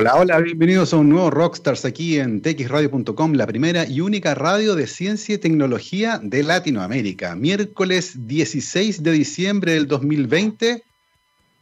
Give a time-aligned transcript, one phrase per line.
[0.00, 4.74] Hola, hola, bienvenidos a un nuevo Rockstars aquí en txradio.com, la primera y única radio
[4.74, 7.36] de ciencia y tecnología de Latinoamérica.
[7.36, 10.82] Miércoles 16 de diciembre del 2020,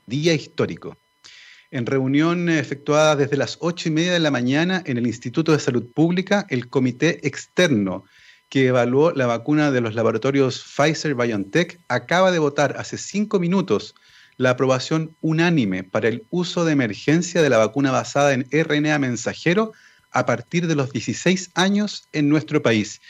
[0.06, 0.96] día histórico.
[1.72, 5.58] En reunión efectuada desde las 8 y media de la mañana en el Instituto de
[5.58, 8.04] Salud Pública, el comité externo
[8.48, 13.96] que evaluó la vacuna de los laboratorios Pfizer BioNTech acaba de votar hace cinco minutos
[14.38, 19.72] la aprobación unánime para el uso de emergencia de la vacuna basada en RNA mensajero
[20.12, 23.00] a partir de los 16 años en nuestro país.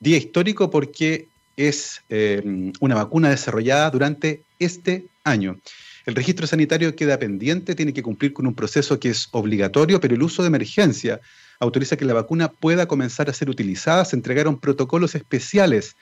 [0.00, 5.58] Día histórico porque es eh, una vacuna desarrollada durante este año.
[6.04, 10.16] El registro sanitario queda pendiente, tiene que cumplir con un proceso que es obligatorio, pero
[10.16, 11.20] el uso de emergencia
[11.60, 14.04] autoriza que la vacuna pueda comenzar a ser utilizada.
[14.04, 15.94] Se entregaron protocolos especiales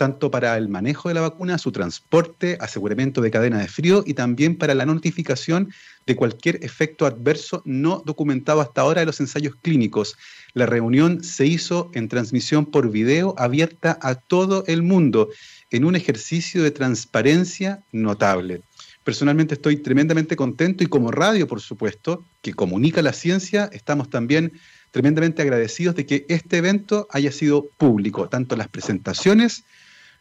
[0.00, 4.14] tanto para el manejo de la vacuna, su transporte, aseguramiento de cadena de frío y
[4.14, 5.74] también para la notificación
[6.06, 10.16] de cualquier efecto adverso no documentado hasta ahora de los ensayos clínicos.
[10.54, 15.28] La reunión se hizo en transmisión por video abierta a todo el mundo,
[15.70, 18.62] en un ejercicio de transparencia notable.
[19.04, 24.54] Personalmente estoy tremendamente contento y como radio, por supuesto, que comunica la ciencia, estamos también
[24.92, 29.64] tremendamente agradecidos de que este evento haya sido público, tanto las presentaciones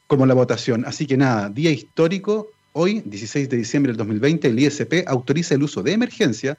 [0.10, 0.86] como la votación.
[0.88, 2.50] Así que nada, día histórico.
[2.74, 6.58] Hoy, 16 de diciembre del 2020, el ISP autoriza el uso de emergencia,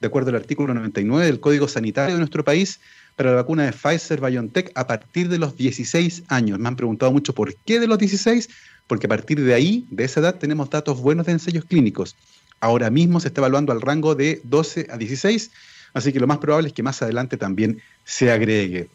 [0.00, 2.78] de acuerdo al artículo 99 del Código Sanitario de nuestro país,
[3.16, 6.60] para la vacuna de Pfizer BioNTech a partir de los 16 años.
[6.60, 8.48] Me han preguntado mucho por qué de los 16,
[8.86, 12.14] porque a partir de ahí, de esa edad, tenemos datos buenos de ensayos clínicos.
[12.60, 15.50] Ahora mismo se está evaluando al rango de 12 a 16,
[15.92, 18.88] así que lo más probable es que más adelante también se agregue.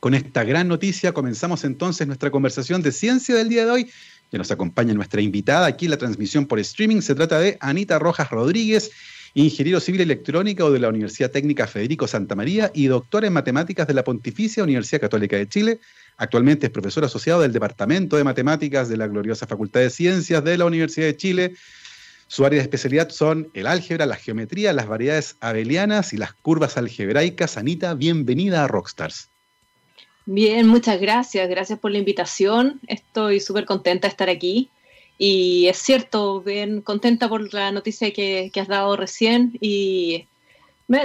[0.00, 3.90] Con esta gran noticia comenzamos entonces nuestra conversación de ciencia del día de hoy.
[4.30, 7.02] Que nos acompaña nuestra invitada aquí en la transmisión por streaming.
[7.02, 8.90] Se trata de Anita Rojas Rodríguez,
[9.34, 13.92] ingeniero civil electrónico de la Universidad Técnica Federico Santa María y doctora en matemáticas de
[13.92, 15.80] la Pontificia Universidad Católica de Chile.
[16.16, 20.56] Actualmente es profesor asociado del Departamento de Matemáticas de la gloriosa Facultad de Ciencias de
[20.56, 21.54] la Universidad de Chile.
[22.26, 26.78] Su área de especialidad son el álgebra, la geometría, las variedades abelianas y las curvas
[26.78, 27.58] algebraicas.
[27.58, 29.29] Anita, bienvenida a Rockstars.
[30.26, 31.48] Bien, muchas gracias.
[31.48, 32.80] Gracias por la invitación.
[32.86, 34.70] Estoy súper contenta de estar aquí.
[35.18, 39.58] Y es cierto, bien contenta por la noticia que, has dado recién.
[39.60, 40.26] Y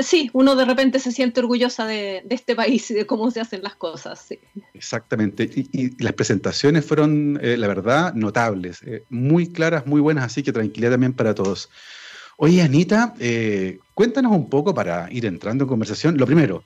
[0.02, 3.62] sí, uno de repente se siente orgullosa de, este país y de cómo se hacen
[3.62, 4.28] las cosas.
[4.74, 5.44] Exactamente.
[5.44, 10.54] Y, las presentaciones fueron, eh, la verdad, notables, eh, muy claras, muy buenas, así que
[10.54, 11.70] tranquilidad también para todos.
[12.38, 16.18] Oye, Anita, eh, cuéntanos un poco para ir entrando en conversación.
[16.18, 16.64] Lo primero,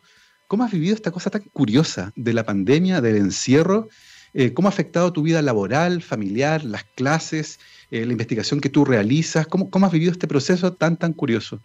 [0.49, 3.87] ¿Cómo has vivido esta cosa tan curiosa de la pandemia, del encierro?
[4.33, 7.59] Eh, ¿Cómo ha afectado tu vida laboral, familiar, las clases,
[7.91, 9.45] eh, la investigación que tú realizas?
[9.45, 11.61] ¿Cómo, has vivido este proceso tan, tan curioso?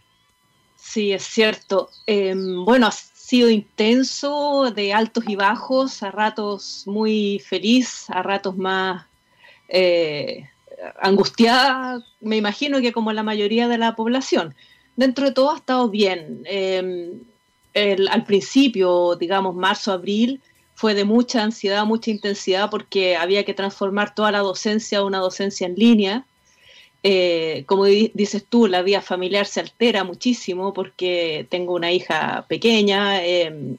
[0.76, 1.88] Sí, es cierto.
[2.06, 8.54] Em, bueno, ha sido intenso, de altos y bajos, a ratos muy feliz, a ratos
[8.58, 9.06] más
[9.70, 10.46] eh,
[11.00, 14.54] angustiada, me imagino que como la mayoría de la población.
[14.94, 16.42] Dentro de todo ha estado bien.
[17.74, 20.40] Al principio, digamos, marzo, abril,
[20.74, 25.18] fue de mucha ansiedad, mucha intensidad, porque había que transformar toda la docencia a una
[25.18, 26.26] docencia en línea.
[27.02, 33.24] Eh, como dices tú, la vida familiar se altera muchísimo porque tengo una hija pequeña.
[33.24, 33.76] Em,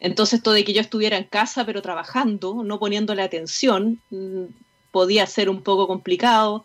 [0.00, 4.44] entonces, esto de que yo estuviera en casa, pero trabajando, no poniéndole atención, mm,
[4.92, 6.64] podía ser un poco complicado.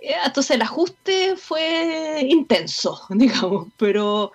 [0.00, 4.32] Eh, entonces, el ajuste fue intenso, digamos, pero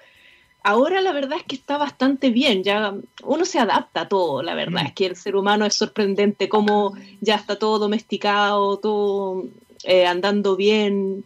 [0.64, 4.56] ahora la verdad es que está bastante bien, ya uno se adapta a todo, la
[4.56, 4.86] verdad mm.
[4.88, 9.46] es que el ser humano es sorprendente cómo ya está todo domesticado, todo
[9.84, 11.26] eh, andando bien.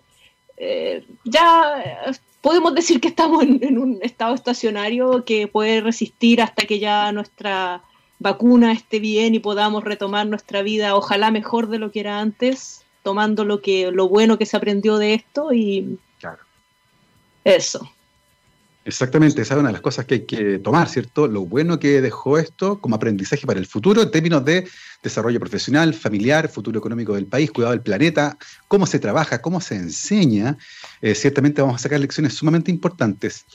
[0.57, 6.65] Eh, ya eh, podemos decir que estamos en, un estado estacionario que puede resistir hasta
[6.65, 7.81] que ya nuestra
[8.19, 12.85] vacuna esté bien y podamos retomar nuestra vida, ojalá mejor de lo que era antes,
[13.03, 16.39] tomando lo que lo bueno que se aprendió de esto y claro.
[17.43, 17.89] eso.
[18.87, 21.27] Exactamente, esa es una de las cosas que hay que tomar, ¿cierto?
[21.27, 24.67] Lo bueno que dejó esto como aprendizaje para el futuro en términos de
[25.01, 28.37] desarrollo profesional, familiar, futuro económico del país, cuidado del planeta,
[28.67, 30.59] cómo se trabaja, cómo se enseña.
[31.01, 33.47] Eh, ciertamente vamos a sacar lecciones sumamente importantes.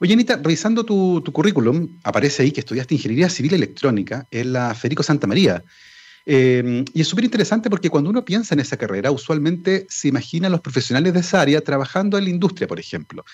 [0.00, 4.74] Oye, Anita, revisando tu, tu currículum, aparece ahí que estudiaste Ingeniería Civil Electrónica en la
[4.74, 5.62] Federico Santa María.
[6.24, 10.46] Em, y es súper interesante porque cuando uno piensa en esa carrera, usualmente se imagina
[10.46, 13.24] a los profesionales de esa área trabajando en la industria, por ejemplo.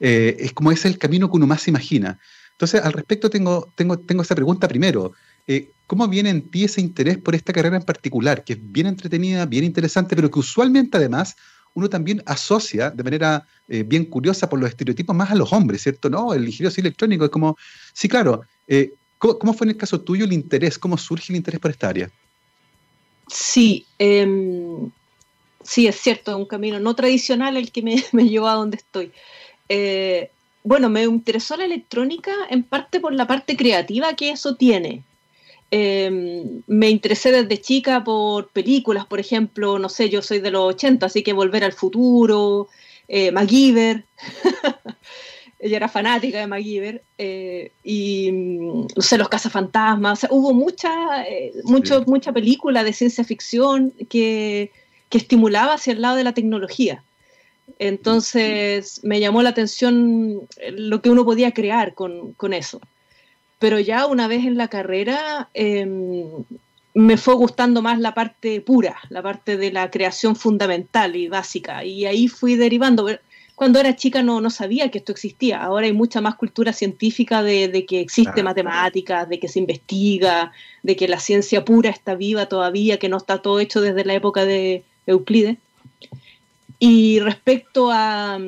[0.00, 2.18] Eh, es como es el camino que uno más se imagina.
[2.52, 5.12] Entonces, al respecto, tengo, tengo, tengo esa pregunta primero.
[5.46, 8.86] Eh, ¿Cómo viene en ti ese interés por esta carrera en particular, que es bien
[8.86, 11.36] entretenida, bien interesante, pero que usualmente además
[11.74, 15.82] uno también asocia de manera eh, bien curiosa por los estereotipos más a los hombres,
[15.82, 16.08] ¿cierto?
[16.08, 17.56] No, el ingeniero electrónico es como,
[17.92, 18.42] sí, claro.
[18.66, 20.78] Eh, ¿cómo, fue en el caso tuyo el interés?
[20.78, 22.10] ¿Cómo surge el interés por esta área?
[23.28, 24.90] Sí, em,
[25.62, 29.12] sí, es cierto, un camino no tradicional el que me, me llevó a donde estoy.
[29.68, 30.30] Eh,
[30.64, 35.04] bueno, me interesó la electrónica en parte por la parte creativa que eso tiene.
[35.70, 40.62] Em, me interesé desde chica por películas, por ejemplo, no sé, yo soy de los
[40.74, 42.68] 80, así que Volver al Futuro,
[43.08, 44.04] eh, MacGyver,
[45.58, 52.32] ella era fanática de MacGyver, eh, y no sé, Los Cazafantasmas, hubo mucha, eh, mucha
[52.32, 54.70] película de ciencia ficción que,
[55.08, 57.02] que estimulaba hacia el lado de la tecnología.
[57.78, 62.80] Entonces me llamó la atención lo que uno podía crear con, con eso
[63.58, 66.44] pero ya una vez en la carrera em,
[66.94, 71.84] me fue gustando más la parte pura, la parte de la creación fundamental y básica,
[71.84, 73.08] y ahí fui derivando.
[73.56, 77.42] Cuando era chica no, no sabía que esto existía, ahora hay mucha más cultura científica
[77.42, 82.46] de, que existe matemáticas, de que se investiga, de que la ciencia pura está viva
[82.46, 85.56] todavía, que no está todo hecho desde la época de Euclides.
[86.78, 88.38] Y respecto a,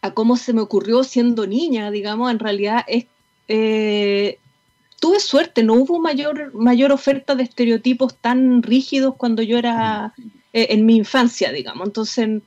[0.00, 3.06] a cómo se me ocurrió siendo niña, digamos, en realidad es
[3.48, 4.38] eh,
[5.00, 10.14] tuve suerte, no hubo mayor, mayor oferta de estereotipos tan rígidos cuando yo era
[10.52, 11.86] eh, en mi infancia, digamos.
[11.86, 12.42] Entonces,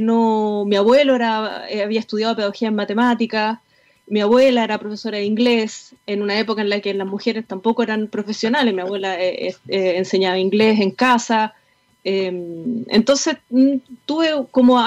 [0.00, 3.58] no, mi abuelo era, había estudiado pedagogía en matemáticas,
[4.08, 7.82] mi abuela era profesora de inglés en una época en la que las mujeres tampoco
[7.82, 9.16] eran profesionales, mi abuela
[9.68, 11.54] enseñaba inglés en casa.
[12.04, 14.78] Em, entonces mm, tuve como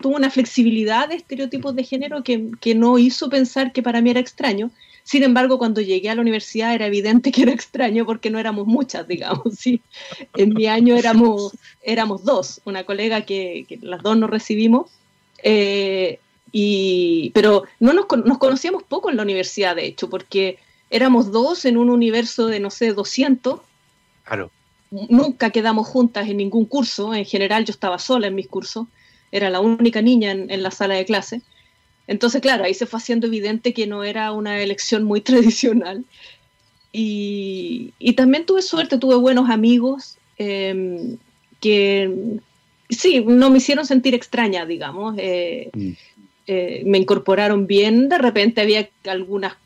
[0.00, 4.10] tuve una flexibilidad de estereotipos de género que, que no hizo pensar que para mí
[4.10, 4.72] era extraño
[5.04, 8.66] sin embargo, cuando llegué a la universidad era evidente que era extraño porque no éramos
[8.66, 9.54] muchas, digamos.
[9.56, 9.82] ¿sí?
[10.34, 14.90] En mi año éramos, éramos dos, una colega que, las dos nos recibimos,
[15.42, 16.18] eh,
[16.52, 20.58] y, pero no nos, nos, conocíamos poco en la universidad, de hecho, porque
[20.88, 23.60] éramos dos en un universo de, no sé, 200.
[24.24, 24.50] Claro.
[24.90, 28.86] Nunca quedamos juntas en ningún curso, en general yo estaba sola en mis cursos,
[29.32, 31.42] era la única niña en, en la sala de clase.
[32.06, 36.04] Entonces, claro, ahí se fue haciendo evidente que no era una elección muy tradicional.
[36.92, 41.16] Y, también tuve suerte, tuve buenos amigos em,
[41.60, 42.38] que
[42.88, 45.16] sí, no me hicieron sentir extraña, digamos.
[45.18, 45.90] Eh, mm.
[46.46, 49.56] eh, me incorporaron bien, de repente había algunas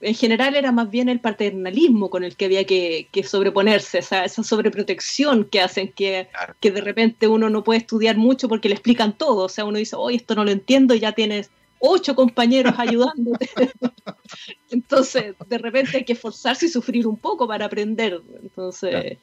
[0.00, 4.42] en general era más bien el paternalismo con el que había que, sobreponerse, esa, esa,
[4.42, 6.28] sobreprotección que hacen que,
[6.60, 9.44] que, de repente uno no puede estudiar mucho porque le explican todo.
[9.44, 13.50] O sea, uno dice, oye, esto no lo entiendo y ya tienes ocho compañeros ayudándote.
[14.70, 18.22] Entonces, de repente hay que esforzarse y sufrir un poco para aprender.
[18.42, 19.18] Entonces,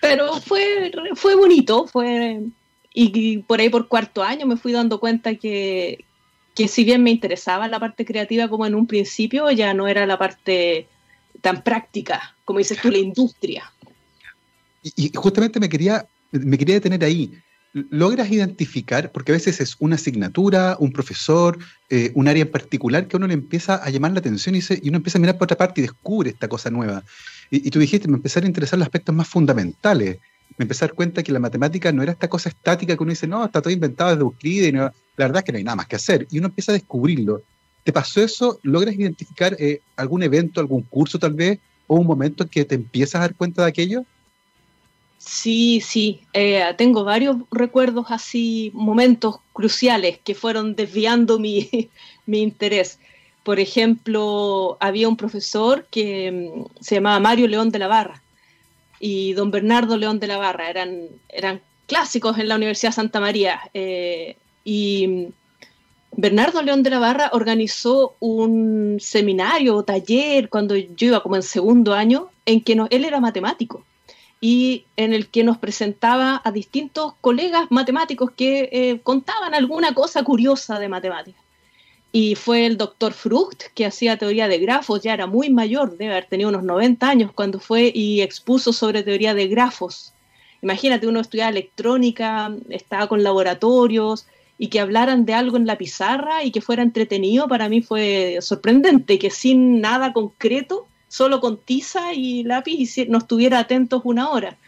[0.00, 2.42] pero fue, fue bonito, fue
[2.92, 6.04] y, por ahí por cuarto año me fui dando cuenta que,
[6.54, 10.06] que si bien me interesaba la parte creativa como en un principio, ya no era
[10.06, 10.88] la parte
[11.40, 13.72] tan práctica, como dices tú, la industria.
[14.82, 17.32] Y, y justamente me quería, me quería detener ahí
[17.74, 21.58] logras identificar, porque a veces es una asignatura, un profesor,
[21.90, 24.88] eh, un área en particular que uno le empieza a llamar la atención y, y
[24.88, 27.02] uno empieza a mirar por otra parte y descubre esta cosa nueva.
[27.50, 30.18] Y, tú dijiste, me empezaron a interesar los aspectos más fundamentales.
[30.56, 33.10] Me empecé a dar cuenta que la matemática no era esta cosa estática que uno
[33.10, 35.86] dice, no, está todo inventado desde Euclides, la verdad es que no hay nada más
[35.86, 36.26] que hacer.
[36.30, 37.42] Y uno empieza a descubrirlo.
[37.82, 38.58] ¿Te pasó eso?
[38.62, 42.76] ¿Logras identificar eh, algún evento, algún curso tal vez, o un momento en que te
[42.76, 44.04] empiezas a dar cuenta de aquello?
[45.26, 51.70] Sí, sí, eh, tengo varios recuerdos así, momentos cruciales que fueron desviando mi,
[52.26, 52.98] interés.
[53.42, 58.22] Por ejemplo, había un profesor que mm, se llamaba Mario León de la Barra
[59.00, 63.60] y don Bernardo León de la Barra, eran, eran clásicos en la Universidad Santa María.
[63.72, 65.26] Eh, y mm,
[66.18, 71.42] Bernardo León de la Barra organizó un seminario o taller cuando yo iba como en
[71.42, 73.84] segundo año, en que él era matemático
[74.46, 80.22] y en el que nos presentaba a distintos colegas matemáticos que eh, contaban alguna cosa
[80.22, 81.42] curiosa de matemáticas.
[82.12, 86.12] Y fue el doctor Frucht, que hacía teoría de grafos, ya era muy mayor, debe
[86.12, 90.12] haber tenido unos 90 años cuando fue y expuso sobre teoría de grafos.
[90.60, 94.26] Imagínate, uno estudiaba electrónica, estaba con laboratorios
[94.58, 98.36] y que hablaran de algo en la pizarra y que fuera entretenido, para mí fue
[98.42, 104.30] sorprendente, que sin nada concreto solo con tiza y lápiz y no estuviera atentos una
[104.30, 104.58] hora.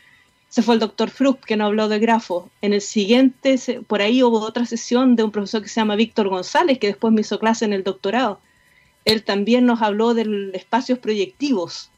[0.49, 2.45] Se fue el doctor Frucht que nos habló de grafos.
[2.63, 6.29] En el siguiente, por ahí hubo otra sesión de un profesor que se llama Víctor
[6.29, 8.39] González, que después me hizo clase en el doctorado.
[9.05, 11.91] Él también nos habló de espacios proyectivos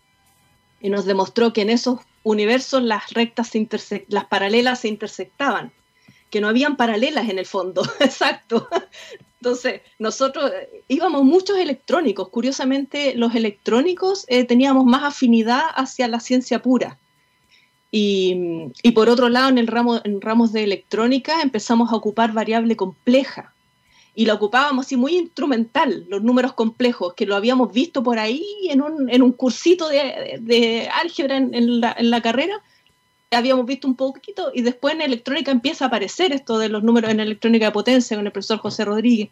[0.81, 3.51] y nos demostró que en esos universos las rectas,
[4.09, 5.73] las paralelas se intersectaban.
[6.31, 8.67] que no habían paralelas en el fondo, exacto.
[9.41, 16.21] Entonces, nosotros eh, íbamos muchos electrónicos, curiosamente los electrónicos eh, teníamos más afinidad hacia la
[16.21, 16.99] ciencia pura.
[17.91, 22.77] Y, por otro lado, en el ramo, en ramos de electrónica empezamos a ocupar variable
[22.77, 23.55] compleja.
[24.15, 28.45] Y la ocupábamos así muy instrumental, los números complejos, que lo habíamos visto por ahí
[28.69, 32.61] en un, en un cursito de, de álgebra en, en, la, en la carrera,
[33.31, 37.11] habíamos visto un poquito y después en electrónica empieza a aparecer esto de los números
[37.11, 39.31] en electrónica de potencia con el profesor José Rodríguez.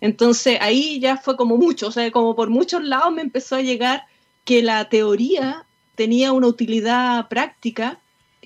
[0.00, 3.62] Entonces ahí ya fue como mucho, o sea, como por muchos lados me empezó a
[3.62, 4.04] llegar
[4.44, 7.98] que la teoría tenía una utilidad práctica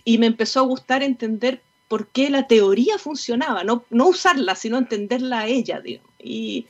[0.04, 4.78] y me empezó a gustar entender por qué la teoría funcionaba, no, no usarla, sino
[4.78, 5.83] entenderla a ella.
[6.23, 6.66] Y,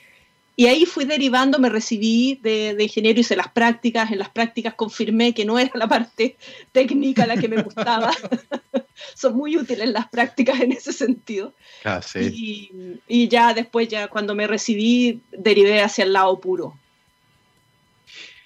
[0.61, 4.75] y ahí fui derivando, me recibí de, de, ingeniero, hice las prácticas, en las prácticas
[4.75, 6.37] confirmé que no era la parte
[6.71, 8.11] técnica la que me gustaba.
[9.15, 11.55] Son muy útiles las prácticas en ese sentido.
[11.83, 12.19] Ah, sí.
[12.35, 16.77] y, y, ya después, ya cuando me recibí, derivé hacia el lado puro.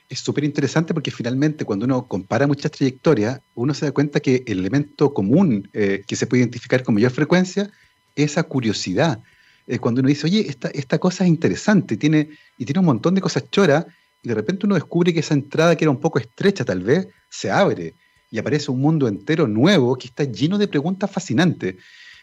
[0.09, 4.45] Es súper interesante porque finalmente cuando uno compara muchas trayectorias, uno se da cuenta que
[4.47, 7.73] el elemento común eh, que se puede identificar con mayor frecuencia
[8.15, 9.21] es esa curiosidad
[9.67, 13.15] eh, cuando uno dice, oye, esta, esta cosa es interesante tiene, y tiene un montón
[13.15, 13.87] de cosas choras,
[14.23, 17.09] y de repente uno descubre que esa entrada que era un poco estrecha tal vez,
[17.29, 17.95] se abre
[18.31, 21.77] y aparece un mundo entero nuevo que está lleno de preguntas fascinantes.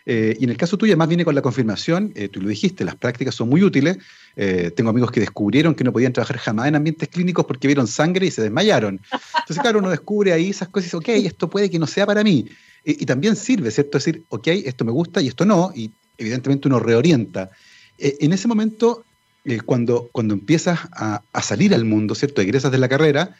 [0.05, 2.83] Eh, y en el caso tuyo, además viene con la confirmación, eh, tú lo dijiste,
[2.83, 3.98] las prácticas son muy útiles.
[4.36, 7.88] Eh, tengo amigos que descubrieron que no podían trabajar jamás en ambientes clínicos porque vieron
[7.88, 9.00] sangre y se desmayaron.
[9.39, 12.05] Entonces, claro, uno descubre ahí esas cosas y dice, ok, esto puede que no sea
[12.05, 12.45] para mí.
[12.83, 14.00] Y, y también sirve, ¿cierto?
[14.00, 17.51] Decir, ok, esto me gusta y esto no, y evidentemente uno reorienta.
[17.97, 19.03] Eh, en ese momento,
[19.45, 22.41] eh, cuando, cuando empiezas a, a, salir al mundo, ¿cierto?
[22.41, 23.35] Egresas de la carrera,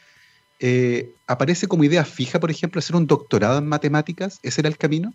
[0.58, 4.38] eh, ¿aparece como idea fija, por ejemplo, hacer un doctorado en matemáticas?
[4.42, 5.14] ¿Ese era el camino?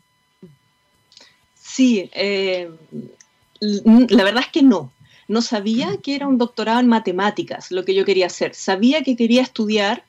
[1.62, 2.10] Sí,
[3.60, 4.92] la verdad es que no.
[5.28, 8.56] No sabía que era un doctorado en matemáticas lo que yo quería hacer.
[8.56, 10.06] Sabía que quería estudiar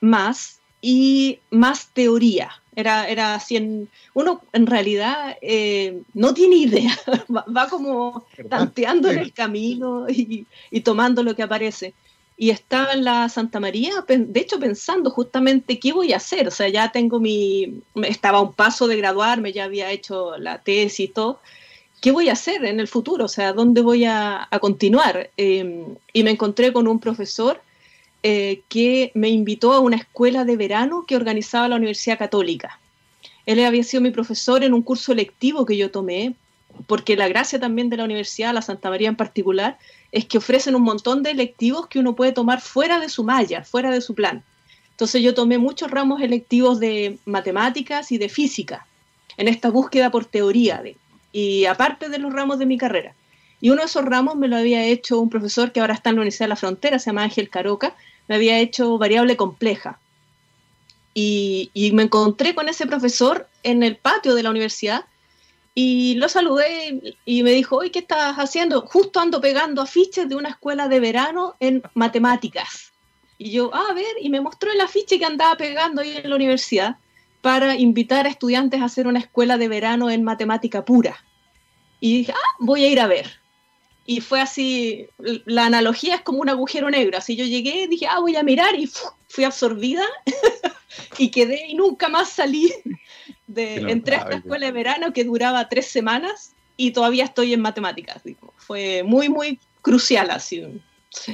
[0.00, 2.50] más y más teoría.
[2.76, 6.96] Era, era así, en, uno en realidad eh, no tiene idea,
[7.34, 11.94] va, va como tanteando en el camino y, y, tomando lo que aparece.
[12.36, 16.50] Y estaba en la Santa María, de hecho pensando justamente qué voy a hacer, o
[16.50, 21.00] sea, ya tengo mi, estaba a un paso de graduarme, ya había hecho la tesis
[21.00, 21.40] y todo,
[22.00, 23.26] ¿qué voy a hacer en el futuro?
[23.26, 25.30] O sea, ¿dónde voy a, a continuar?
[25.36, 27.60] Eh, y me encontré con un profesor
[28.22, 32.78] eh, que me invitó a una escuela de verano que organizaba la Universidad Católica.
[33.46, 36.34] Él había sido mi profesor en un curso lectivo que yo tomé,
[36.86, 39.78] porque la gracia también de la universidad, la Santa María en particular,
[40.12, 43.64] es que ofrecen un montón de electivos que uno puede tomar fuera de su malla,
[43.64, 44.44] fuera de su plan.
[44.90, 48.86] Entonces yo tomé muchos ramos electivos de matemáticas y de física,
[49.36, 50.82] en esta búsqueda por teoría,
[51.32, 53.14] y aparte de los ramos de mi carrera.
[53.62, 56.16] Y uno de esos ramos me lo había hecho un profesor que ahora está en
[56.16, 57.94] la Universidad de la Frontera, se llama Ángel Caroca,
[58.30, 59.98] me había hecho variable compleja.
[61.14, 65.04] Y, me encontré con ese profesor en el patio de la universidad
[65.74, 68.82] y lo saludé y me dijo, oye, ¿qué estás haciendo?
[68.82, 72.92] Justo ando pegando afiches de una escuela de verano en matemáticas.
[73.36, 76.30] Y yo, ah, a ver, y me mostró el afiche que andaba pegando ahí en
[76.30, 76.98] la universidad
[77.40, 81.16] para invitar a estudiantes a hacer una escuela de verano en matemática pura.
[81.98, 83.40] Y dije, ah, voy a ir a ver
[84.10, 85.06] y fue así,
[85.44, 88.74] la analogía es como un agujero negro, así yo llegué, dije, ah, voy a mirar
[88.74, 88.90] y
[89.28, 90.02] fui absorbida
[91.18, 92.74] y quedé y nunca más salí.
[93.46, 97.60] De, entré a esta escuela de verano que duraba tres semanas y todavía estoy en
[97.60, 98.24] matemáticas.
[98.24, 98.52] Digo.
[98.56, 100.66] Fue muy, muy crucial así.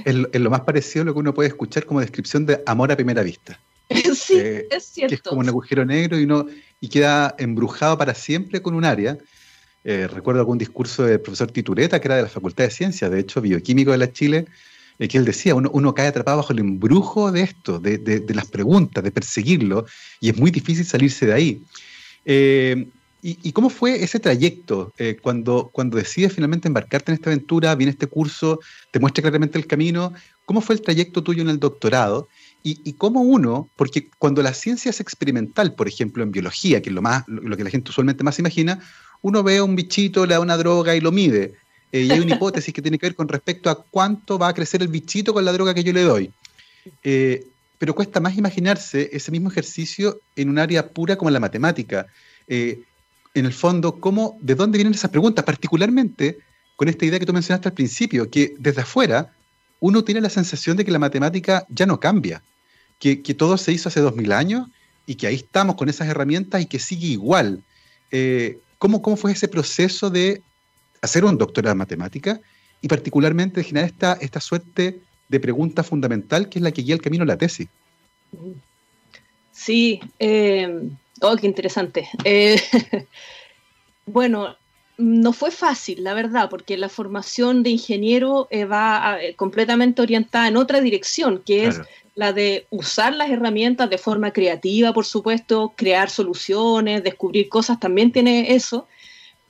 [0.05, 2.93] Es, es, lo más parecido a lo que uno puede escuchar como descripción de amor
[2.93, 3.59] a primera vista.
[4.15, 5.09] sí, eh, es cierto.
[5.09, 6.45] Que es como un agujero negro y, uno,
[6.79, 9.17] y queda embrujado para siempre con un área
[9.89, 13.21] eh, recuerdo algún discurso del profesor Titureta, que era de la Facultad de Ciencias, de
[13.21, 14.47] hecho, bioquímico de la Chile,
[14.99, 18.35] eh, que él decía, uno, uno, cae atrapado bajo el embrujo de esto, de, de,
[18.35, 19.87] las preguntas, de perseguirlo,
[20.21, 21.63] y es muy difícil salirse de ahí.
[22.25, 22.89] Eh,
[23.29, 27.91] y, cómo fue ese trayecto eh, cuando, cuando decides finalmente embarcarte en esta aventura, viene
[27.91, 28.61] este curso,
[28.93, 30.13] te muestra claramente el camino?
[30.45, 32.29] ¿Cómo fue el trayecto tuyo en el doctorado?
[32.63, 36.95] Y, cómo uno, porque cuando la ciencia es experimental, por ejemplo, en biología, que es
[36.95, 38.81] lo, más, lo que la gente usualmente más imagina,
[39.23, 41.55] uno ve a un bichito, le da una droga y lo mide.
[41.93, 44.55] Eh, y hay una hipótesis que tiene que ver con respecto a cuánto va a
[44.55, 46.31] crecer el bichito con la droga que yo le doy.
[47.03, 47.47] Eh,
[47.79, 52.07] pero cuesta más imaginarse ese mismo ejercicio en un área pura como la matemática.
[52.49, 52.83] Eh,
[53.35, 55.45] en el fondo, ¿cómo, ¿de dónde vienen esas preguntas?
[55.45, 56.39] Particularmente
[56.77, 59.33] con esta idea que tú mencionaste al principio, que desde afuera
[59.81, 62.43] uno tiene la sensación de que la matemática ya no cambia,
[62.99, 64.69] que, que todo se hizo hace dos mil años
[65.07, 67.63] y que ahí estamos con esas herramientas y que sigue igual.
[68.11, 70.43] Eh, ¿cómo, ¿cómo fue ese proceso de
[71.03, 72.41] hacer un doctorado en matemática
[72.81, 76.95] y particularmente de generar esta, esta suerte de pregunta fundamental que es la que guía
[76.95, 77.69] el camino a la tesis?
[79.53, 80.89] Sí, eh,
[81.23, 82.09] oh, qué interesante.
[82.25, 82.61] Eh,
[84.07, 84.57] bueno,
[84.99, 90.57] no fue fácil, la verdad, porque la formación de ingeniero eh, va completamente orientada en
[90.57, 91.81] otra dirección, que es
[92.17, 98.11] la de usar las herramientas de forma creativa, por supuesto, crear soluciones, descubrir cosas, también
[98.11, 98.89] tiene eso,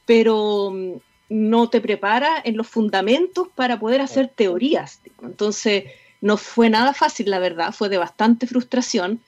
[0.05, 0.95] pero mm,
[1.29, 5.01] no te prepara en los fundamentos para poder hacer teorías.
[5.23, 5.85] Entonces,
[6.21, 9.21] no fue nada fácil, la verdad, fue de bastante frustración.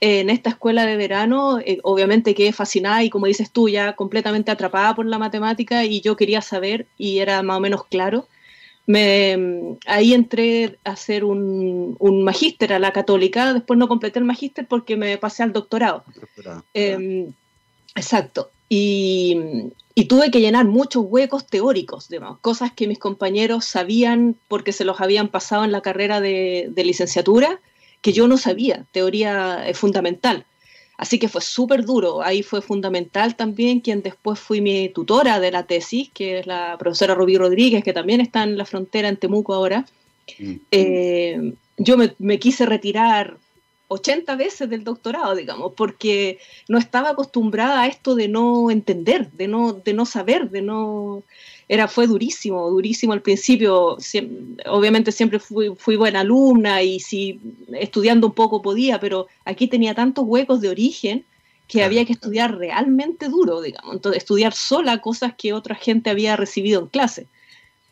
[0.00, 4.50] en esta escuela de verano, eh, obviamente quedé fascinada y como dices tú, ya completamente
[4.50, 8.28] atrapada por la matemática y yo quería saber y era más o menos claro.
[8.86, 14.26] Me, ahí entré a hacer un, un magíster a la católica, después no completé el
[14.26, 16.04] magíster porque me pasé al doctorado.
[16.74, 17.32] Em,
[17.94, 18.50] exacto.
[18.68, 19.38] Y,
[19.94, 24.84] y, tuve que llenar muchos huecos teóricos, digamos, cosas que mis compañeros sabían porque se
[24.84, 27.60] los habían pasado en la carrera de, de licenciatura,
[28.00, 30.44] que yo no sabía, teoría fundamental.
[30.96, 32.22] Así que fue súper duro.
[32.22, 36.76] Ahí fue fundamental también quien después fui mi tutora de la tesis, que es la
[36.78, 39.86] profesora Rubí Rodríguez, que también está en la frontera en Temuco ahora.
[40.38, 40.54] Mm.
[40.70, 43.36] Eh, yo me, quise retirar
[43.88, 49.48] 80 veces del doctorado, digamos, porque no estaba acostumbrada a esto de no entender, de
[49.48, 51.22] no, de no saber, de no
[51.68, 53.96] era, fue durísimo, durísimo al principio.
[54.66, 57.40] obviamente siempre fui, fui, buena alumna y si
[57.72, 61.24] estudiando un poco podía, pero aquí tenía tantos huecos de origen
[61.66, 63.94] que había que estudiar realmente duro, digamos.
[63.94, 67.26] Entonces, estudiar sola cosas que otra gente había recibido en clase.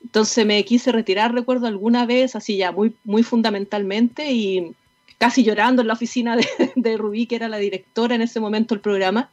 [0.02, 4.72] Entonces me quise retirar, recuerdo alguna vez, así ya muy, muy fundamentalmente y
[5.16, 8.74] casi llorando en la oficina de, de Rubí, que era la directora en ese momento
[8.74, 9.30] del programa,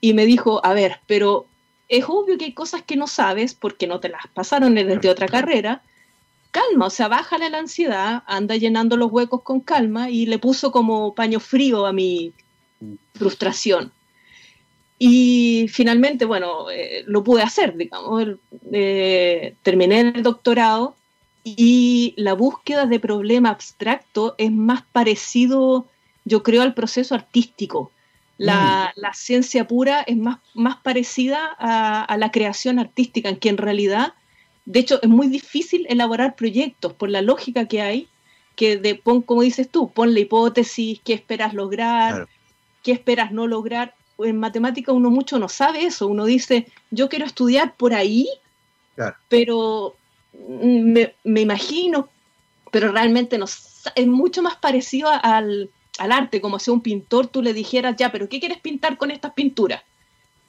[0.00, 1.46] y me dijo, a ver, pero
[1.90, 5.26] es obvio que hay cosas que no sabes porque no te las pasaron desde otra
[5.26, 5.82] carrera.
[6.52, 10.70] Calma, o sea, bájale la ansiedad, anda llenando los huecos con calma y le puso
[10.70, 12.32] como paño frío a mi
[13.14, 13.92] frustración.
[15.00, 18.36] Y finalmente, bueno, eh, lo pude hacer, digamos.
[18.72, 20.94] Eh, terminé el doctorado
[21.42, 25.86] y la búsqueda de problema abstracto es más parecido,
[26.24, 27.90] yo creo, al proceso artístico.
[28.40, 28.44] Mm.
[28.46, 34.14] La, ciencia pura es más, más parecida a, la creación artística, en que en realidad,
[34.64, 38.08] de hecho, es muy difícil elaborar proyectos por la lógica que hay,
[38.56, 42.28] que de, pon, como dices tú, pon la hipótesis, qué esperas lograr,
[42.82, 43.94] qué esperas no lograr.
[44.18, 48.26] En matemática uno mucho no sabe eso, uno dice, yo quiero estudiar por ahí,
[49.28, 49.96] pero
[50.48, 52.08] me, me, imagino,
[52.70, 57.42] pero realmente no, es mucho más parecido al al arte, como si un pintor tú
[57.42, 59.82] le dijeras, ya, pero ¿qué quieres pintar con estas pinturas?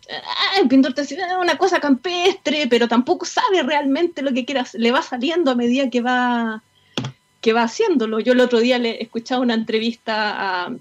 [0.09, 4.45] Ah, el pintor te dice, ah, una cosa campestre, pero tampoco sabe realmente lo que
[4.45, 6.63] quieras, le va saliendo a medida que va,
[7.41, 8.19] que va haciéndolo.
[8.19, 10.75] Yo el otro día le escuchaba una entrevista a,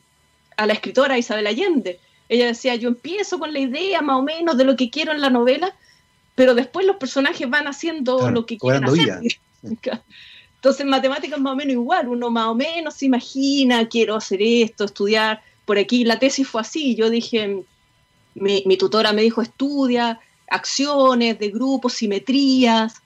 [0.56, 2.00] a la escritora Isabel Allende.
[2.28, 5.20] Ella decía, yo empiezo con la idea más o menos de lo que quiero en
[5.20, 5.74] la novela,
[6.34, 9.20] pero después los personajes van haciendo lo que quieren hacer.
[10.60, 14.42] Entonces, en matemáticas más o menos igual, uno más o menos se imagina, quiero hacer
[14.42, 15.42] esto, estudiar.
[15.64, 17.64] Por aquí la tesis fue así, yo dije,
[18.34, 20.20] mi, tutora me dijo, estudia
[20.50, 23.00] acciones de grupos, simetrías,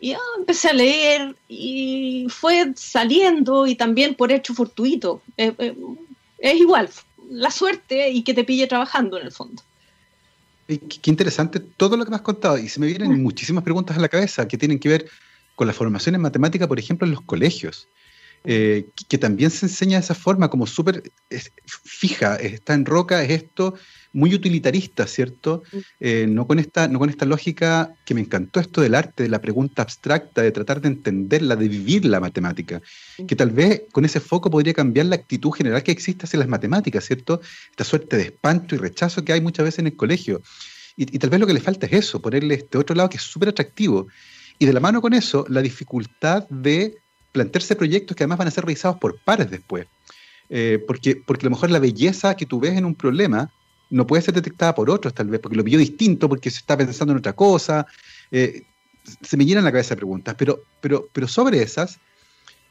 [0.00, 5.20] y empecé a leer y fue saliendo y también por hecho fortuito.
[5.36, 5.76] Eh, eh,
[6.38, 6.88] es igual,
[7.28, 9.62] la suerte y que te pille trabajando en el fondo.
[10.66, 13.22] Qué interesante todo lo que me has contado y se me vienen mm.
[13.22, 15.10] muchísimas preguntas a la cabeza que tienen que ver
[15.58, 17.88] con la formación en matemática, por ejemplo, en los colegios,
[18.44, 21.02] eh, que, también se enseña de esa forma, como súper
[21.66, 23.74] fija, está en roca, es esto,
[24.12, 25.64] muy utilitarista, ¿cierto?
[25.98, 29.30] Eh, no, con esta, no con esta lógica que me encantó esto del arte, de
[29.30, 32.80] la pregunta abstracta, de tratar de entenderla, de vivir la matemática,
[33.26, 36.46] que tal vez con ese foco podría cambiar la actitud general que existe hacia las
[36.46, 37.40] matemáticas, ¿cierto?
[37.70, 40.40] Esta suerte de espanto y rechazo que hay muchas veces en el colegio.
[40.96, 43.16] Y, y tal vez lo que le falta es eso, ponerle este otro lado que
[43.16, 44.06] es súper atractivo,
[44.58, 46.98] y de la mano con eso, la dificultad de
[47.32, 49.86] plantearse proyectos que además van a ser revisados por pares después.
[50.50, 53.50] Eh, porque, porque a lo mejor la belleza que tú ves en un problema
[53.90, 56.76] no puede ser detectada por otros, tal vez, porque lo vio distinto, porque se está
[56.76, 57.86] pensando en otra cosa.
[58.30, 58.62] Eh,
[59.22, 61.98] se me llenan la cabeza preguntas, pero, pero, pero sobre esas,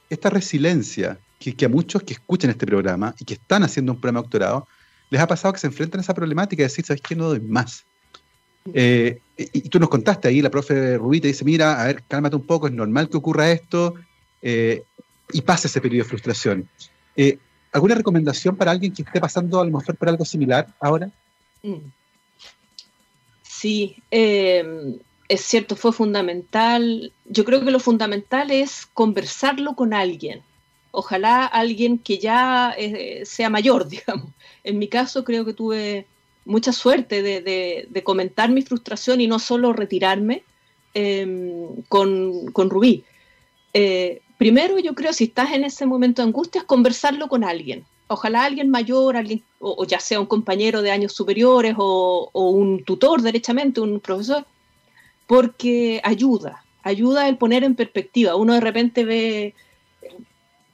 [0.09, 4.21] esta resiliencia que, a muchos que escuchan este programa y que están haciendo un programa
[4.21, 4.67] doctorado,
[5.09, 7.15] les ha pasado que se enfrentan a esa problemática de decir, ¿sabes qué?
[7.15, 7.85] No doy más.
[8.73, 12.35] Eh, y, tú nos contaste ahí, la profe Rubí te dice, mira, a ver, cálmate
[12.35, 13.95] un poco, es normal que ocurra esto,
[14.41, 14.83] eh,
[15.31, 16.69] y pasa ese periodo de frustración.
[17.15, 17.37] Eh,
[17.71, 21.11] ¿Alguna recomendación para alguien que esté pasando a lo mejor por algo similar ahora?
[21.61, 21.91] Mm.
[23.43, 27.11] Sí, em, es cierto, fue fundamental.
[27.25, 30.41] Yo creo que lo fundamental es conversarlo con alguien.
[30.91, 32.75] Ojalá alguien que ya
[33.23, 34.31] sea mayor, digamos.
[34.63, 36.07] En mi caso creo que tuve
[36.47, 40.43] mucha suerte de, comentar mi frustración y no solo retirarme
[40.93, 43.03] em, con, Rubí.
[43.73, 47.85] Eh, primero yo creo si estás en ese momento de angustia es conversarlo con alguien.
[48.07, 49.17] Ojalá alguien mayor,
[49.59, 54.45] o, ya sea un compañero de años superiores o, o un tutor derechamente, un profesor,
[55.27, 58.35] porque ayuda, ayuda el poner en perspectiva.
[58.35, 59.53] Uno de repente ve,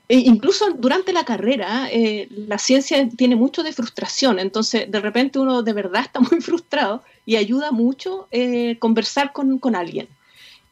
[0.09, 5.39] e incluso durante la carrera, eh, la ciencia tiene mucho de frustración, entonces de repente
[5.39, 10.07] uno de verdad está muy frustrado y ayuda mucho eh, conversar con, alguien.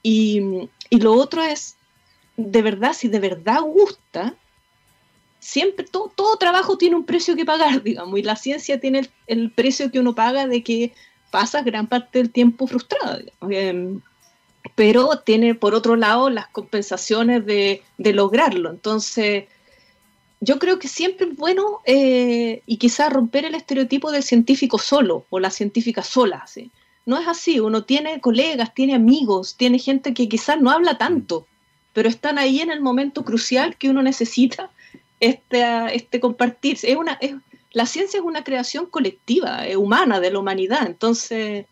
[0.04, 0.42] Y,
[0.90, 1.78] lo otro es,
[2.36, 4.36] de verdad, si de verdad gusta,
[5.40, 9.52] siempre todo, todo, trabajo tiene un precio que pagar, digamos, y la ciencia tiene el,
[9.52, 10.94] precio que uno paga de que
[11.32, 13.22] pasa gran parte del tiempo frustrada.
[13.50, 14.02] Em,
[14.76, 18.70] pero tiene por otro lado las compensaciones de, lograrlo.
[18.70, 19.46] Entonces,
[20.40, 25.26] yo creo que siempre es bueno eh, y quizás romper el estereotipo del científico solo
[25.30, 26.46] o la científica sola.
[27.06, 31.48] No es así, uno tiene colegas, tiene amigos, tiene gente que quizás no habla tanto,
[31.94, 34.70] pero están ahí en el momento crucial que uno necesita
[35.20, 36.92] este, este compartirse.
[36.92, 37.20] Es una,
[37.72, 40.86] la ciencia es una creación colectiva, humana, de la humanidad.
[40.86, 41.66] Entonces,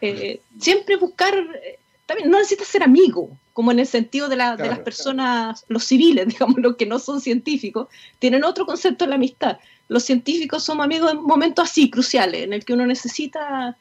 [0.00, 1.78] eh, siempre buscar, eh,
[2.10, 6.56] también no necesitas ser amigo, como en el sentido de, las personas, los civiles, digamos,
[6.58, 7.86] los que no son científicos,
[8.18, 9.58] tienen otro concepto de la amistad.
[9.86, 13.76] Los científicos somos amigos en momentos así, cruciales, en el que uno necesita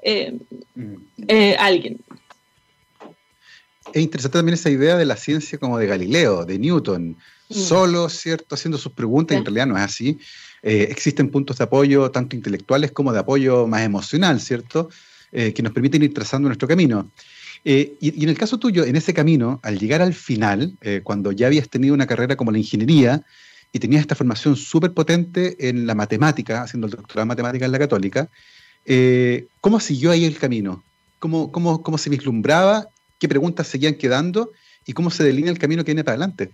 [0.00, 0.38] eh,
[0.76, 0.94] mm.
[1.58, 1.98] alguien.
[3.92, 7.16] Es interesante también esa idea de la ciencia como de Galileo, de Newton,
[7.48, 7.52] mm.
[7.52, 10.20] solo, ¿cierto?, haciendo sus preguntas, y en realidad no es así.
[10.62, 14.88] Eh, existen puntos de apoyo tanto intelectuales como de apoyo más emocional, ¿cierto?
[15.32, 17.10] Eh, que nos permiten ir trazando nuestro camino.
[17.64, 21.46] Eh, y, en el caso tuyo, en ese camino, al llegar al final, cuando ya
[21.46, 23.22] habías tenido una carrera como la ingeniería
[23.72, 27.72] y tenías esta formación súper potente en la matemática, haciendo el doctorado en matemática en
[27.72, 28.28] la católica,
[29.60, 30.82] ¿cómo siguió ahí el camino?
[31.18, 32.88] ¿Cómo, cómo, cómo se vislumbraba?
[33.18, 34.50] ¿Qué preguntas seguían quedando?
[34.84, 36.50] ¿Y cómo se delinea el camino que viene para adelante?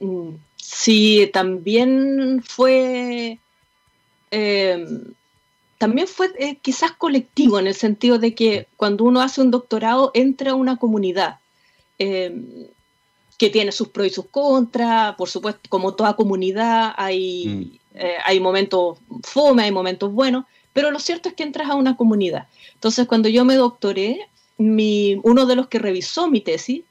[0.00, 3.38] Mm, sí, también fue,
[5.78, 10.10] también fue eh, quizás colectivo en el sentido de que cuando uno hace un doctorado
[10.12, 11.38] entra a una comunidad
[11.98, 12.46] em,
[13.38, 17.78] que tiene sus pros y sus contras, por supuesto, como toda comunidad hay, mm.
[17.94, 21.96] eh, hay momentos fome, hay momentos buenos, pero lo cierto es que entras a una
[21.96, 22.48] comunidad.
[22.74, 26.82] Entonces, cuando yo me doctoré, mi, uno de los que revisó mi tesis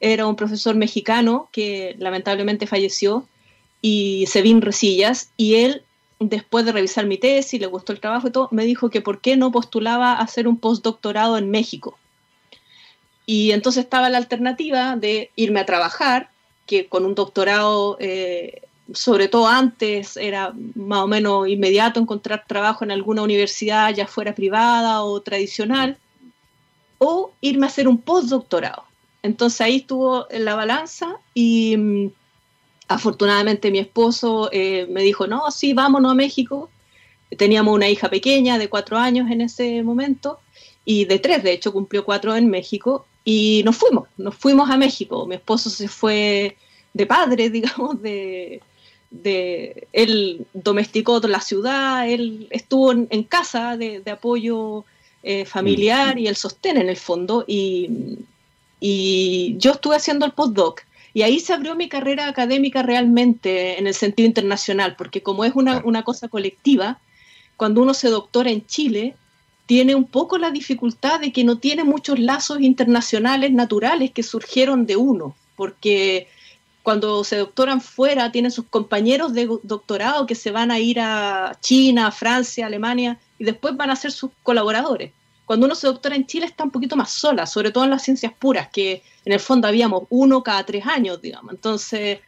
[0.00, 3.26] era un profesor mexicano que lamentablemente falleció
[3.80, 5.82] y Sevin Resillas, y él,
[6.28, 9.20] después de revisar mi tesis, le gustó el trabajo y todo, me dijo que por
[9.20, 11.98] qué no postulaba a hacer un postdoctorado en México.
[13.26, 16.30] Y entonces estaba la alternativa de irme a trabajar,
[16.66, 22.84] que con un doctorado, eh, sobre todo antes, era más o menos inmediato encontrar trabajo
[22.84, 25.98] en alguna universidad, ya fuera privada o tradicional,
[26.98, 28.84] o irme a hacer un postdoctorado.
[29.22, 32.10] Entonces ahí estuvo en la balanza y mm,
[32.88, 36.70] afortunadamente mi esposo eh, me dijo, no, sí, vámonos a México.
[37.36, 40.38] Teníamos una hija pequeña de cuatro años en ese momento
[40.84, 44.76] y de tres, de hecho, cumplió cuatro en México y nos fuimos, nos fuimos a
[44.76, 45.26] México.
[45.26, 46.56] Mi esposo se fue
[46.92, 48.60] de padre, digamos, de,
[49.10, 54.84] de él domesticó la ciudad, él estuvo en, casa de, apoyo
[55.22, 56.18] eh, familiar mm.
[56.18, 58.18] y el sostén en el fondo y
[58.86, 60.82] y yo estuve haciendo el postdoc.
[61.14, 65.54] Y ahí se abrió mi carrera académica realmente en el sentido internacional, porque como es
[65.54, 66.98] una, una cosa colectiva,
[67.56, 69.14] cuando uno se doctora en Chile,
[69.66, 74.86] tiene un poco la dificultad de que no tiene muchos lazos internacionales naturales que surgieron
[74.86, 76.26] de uno, porque
[76.82, 81.56] cuando se doctoran fuera tienen sus compañeros de doctorado que se van a ir a
[81.60, 85.12] China, Francia, Alemania y después van a ser sus colaboradores
[85.46, 88.02] cuando uno se doctora en Chile está un poquito más sola, sobre todo en las
[88.02, 91.52] ciencias puras, que en el fondo habíamos uno cada tres años, digamos.
[91.52, 92.20] Entonces,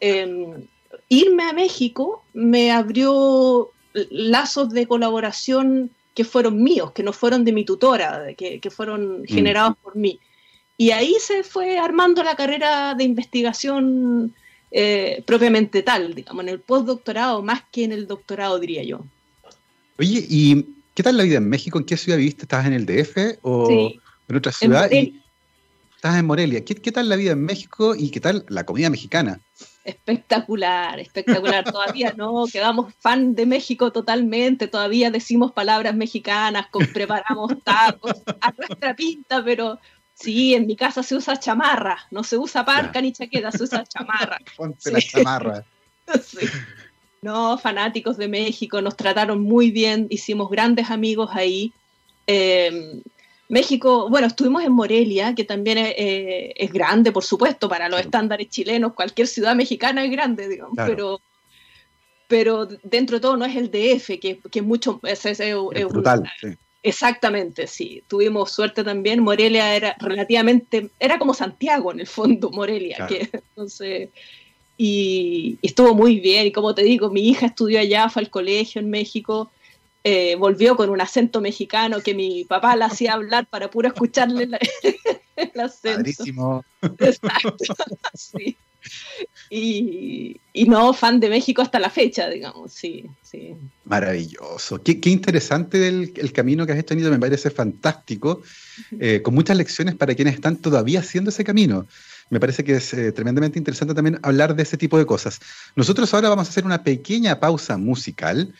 [0.00, 0.66] em,
[1.08, 3.70] irme a México me abrió
[4.10, 9.24] lazos de colaboración que fueron míos, que no fueron de mi tutora, que, fueron mm.
[9.24, 10.20] generados por mí.
[10.76, 14.34] Y ahí se fue armando la carrera de investigación
[14.70, 19.04] eh, propiamente tal, digamos, en el postdoctorado más que en el doctorado, diría yo.
[19.98, 21.78] Oye, y ¿Qué tal la vida en México?
[21.78, 22.42] ¿En qué ciudad viviste?
[22.42, 23.68] ¿Estabas en el DF o
[24.28, 24.92] en otra ciudad?
[24.92, 25.22] En
[26.02, 26.64] Estabas en Morelia.
[26.64, 29.38] ¿Qué, tal la vida en México y qué tal la comida mexicana?
[29.84, 31.62] Espectacular, espectacular.
[31.62, 38.96] Todavía no, quedamos fan de México totalmente, todavía decimos palabras mexicanas, preparamos tacos a nuestra
[38.96, 39.78] pinta, pero
[40.14, 43.84] sí, en mi casa se usa chamarra, no se usa parca ni chaqueta, se usa
[43.84, 44.38] chamarra.
[44.56, 45.64] Ponte la chamarra.
[47.22, 51.72] No, fanáticos de México, nos trataron muy bien, hicimos grandes amigos ahí.
[52.26, 53.00] Eh,
[53.48, 58.48] México, bueno, estuvimos en Morelia, que también eh, es, grande, por supuesto, para los estándares
[58.48, 61.20] chilenos, cualquier ciudad mexicana es grande, digamos, pero,
[62.26, 65.00] pero dentro de todo no es el DF, que, es mucho...
[65.04, 65.22] Es,
[65.88, 66.28] brutal,
[66.82, 68.02] Exactamente, sí.
[68.08, 69.22] Tuvimos suerte también.
[69.22, 74.08] Morelia era relativamente, era como Santiago en el fondo, Morelia, que entonces...
[74.84, 78.30] Y, y, estuvo muy bien, y como te digo, mi hija estudió allá, fue al
[78.30, 79.52] colegio en México,
[80.04, 84.48] eh, volvió con un acento mexicano que mi papá la hacía hablar para puro escucharle
[85.36, 86.64] el acento.
[86.98, 87.74] Exacto,
[88.14, 88.56] sí.
[89.48, 93.54] Y, no, fan de México hasta la fecha, digamos, sí, sí.
[93.84, 94.82] Maravilloso.
[94.82, 98.42] Qué, interesante el, camino que has tenido, me parece fantástico,
[98.98, 101.86] eh, con muchas lecciones para quienes están todavía haciendo ese camino.
[102.30, 105.40] Me parece que es eh, tremendamente interesante también hablar de ese tipo de cosas.
[105.76, 108.54] Nosotros ahora vamos a hacer una pequeña pausa musical.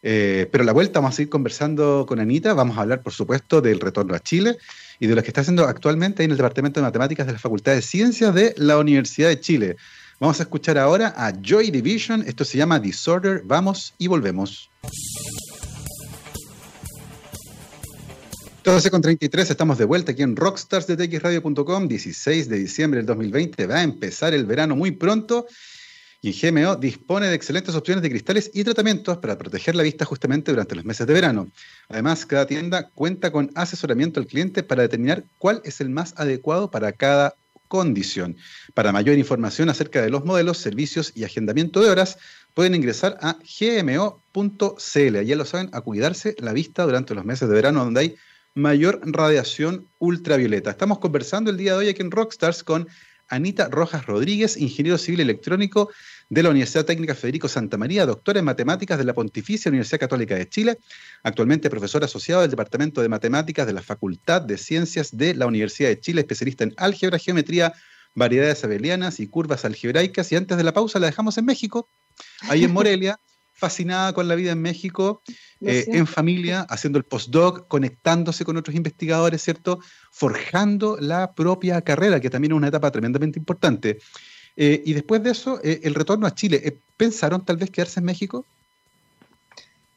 [0.00, 3.12] Eh, pero a la vuelta vamos a seguir conversando con Anita, vamos a hablar, por
[3.12, 4.56] supuesto, del retorno a Chile
[5.00, 7.72] y de lo que está haciendo actualmente en el Departamento de Matemáticas de la Facultad
[7.72, 9.76] de Ciencias de la Universidad de Chile.
[10.20, 14.70] Vamos a escuchar ahora a Joy Division, esto se llama Disorder, vamos y volvemos.
[18.68, 23.76] 12 con 33, estamos de vuelta aquí en rockstarsdetxradio.com, 16 de diciembre del 2020, va
[23.76, 25.46] a empezar el verano muy pronto
[26.20, 30.52] y GMO dispone de excelentes opciones de cristales y tratamientos para proteger la vista justamente
[30.52, 31.50] durante los meses de verano.
[31.88, 36.70] Además, cada tienda cuenta con asesoramiento al cliente para determinar cuál es el más adecuado
[36.70, 37.36] para cada
[37.68, 38.36] condición.
[38.74, 42.18] Para mayor información acerca de los modelos, servicios y agendamiento de horas,
[42.52, 45.24] pueden ingresar a gmo.cl.
[45.24, 48.16] Ya lo saben, a cuidarse la vista durante los meses de verano donde hay
[48.54, 50.70] mayor radiación ultravioleta.
[50.70, 52.88] Estamos conversando el día de hoy aquí en Rockstars con
[53.28, 55.90] Anita Rojas Rodríguez, ingeniero civil electrónico
[56.30, 60.34] de la Universidad Técnica Federico Santa María, doctora en matemáticas de la Pontificia Universidad Católica
[60.34, 60.78] de Chile,
[61.22, 65.88] actualmente profesor asociado del Departamento de Matemáticas de la Facultad de Ciencias de la Universidad
[65.88, 67.72] de Chile, especialista en álgebra, geometría,
[68.14, 70.32] variedades abelianas y curvas algebraicas.
[70.32, 71.88] Y antes de la pausa la dejamos en México,
[72.42, 73.20] ahí en Morelia,
[73.58, 75.20] fascinada con la vida en México,
[75.60, 79.80] eh, en familia, haciendo el postdoc, conectándose con otros investigadores, ¿cierto?
[80.12, 83.98] Forjando la propia carrera, que también es una etapa tremendamente importante.
[84.56, 86.78] Eh, y después de eso, eh, el retorno a Chile.
[86.96, 88.46] ¿Pensaron tal vez quedarse en México?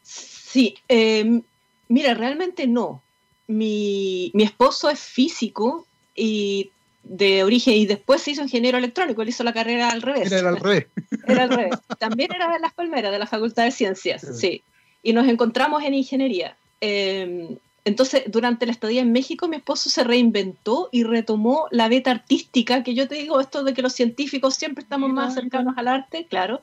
[0.01, 1.43] Sí, em,
[1.87, 3.03] mira, realmente no.
[3.47, 6.71] Mi, mi esposo es físico y
[7.03, 10.31] de origen y después se hizo ingeniero electrónico, él hizo la carrera al revés.
[10.31, 10.87] Era al revés.
[11.27, 11.79] Era al revés.
[11.99, 14.63] También era de Las Palmeras, de la Facultad de Ciencias, sí.
[15.03, 16.55] Y nos encontramos en ingeniería.
[16.79, 22.11] Em, entonces, durante la estadía en México, mi esposo se reinventó y retomó la beta
[22.11, 25.87] artística, que yo te digo esto de que los científicos siempre estamos más cercanos al
[25.87, 26.61] arte, claro.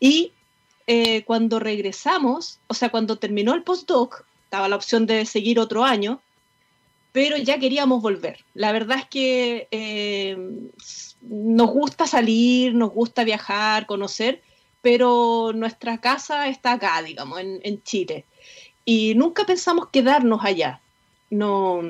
[0.00, 0.32] Y
[0.86, 5.84] eh, cuando regresamos, o sea, cuando terminó el postdoc, estaba la opción de seguir otro
[5.84, 6.20] año,
[7.16, 8.44] pero ya queríamos volver.
[8.52, 10.36] La verdad es que eh,
[11.22, 14.42] nos gusta salir, nos gusta viajar, conocer,
[14.82, 18.26] pero nuestra casa está acá, digamos, en, Chile.
[18.84, 20.82] Y nunca pensamos quedarnos allá.
[21.30, 21.80] No,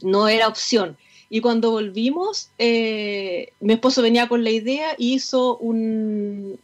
[0.00, 0.96] no era opción.
[1.28, 6.60] Y cuando volvimos, eh, mi esposo venía con la idea y hizo un,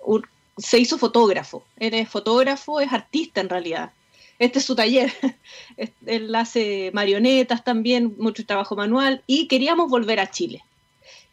[0.57, 1.65] se hizo fotógrafo.
[1.81, 3.91] Él es fotógrafo, es artista en realidad
[4.39, 5.13] este es su taller.
[6.07, 10.63] Él hace marionetas también, mucho trabajo manual y queríamos volver a Chile.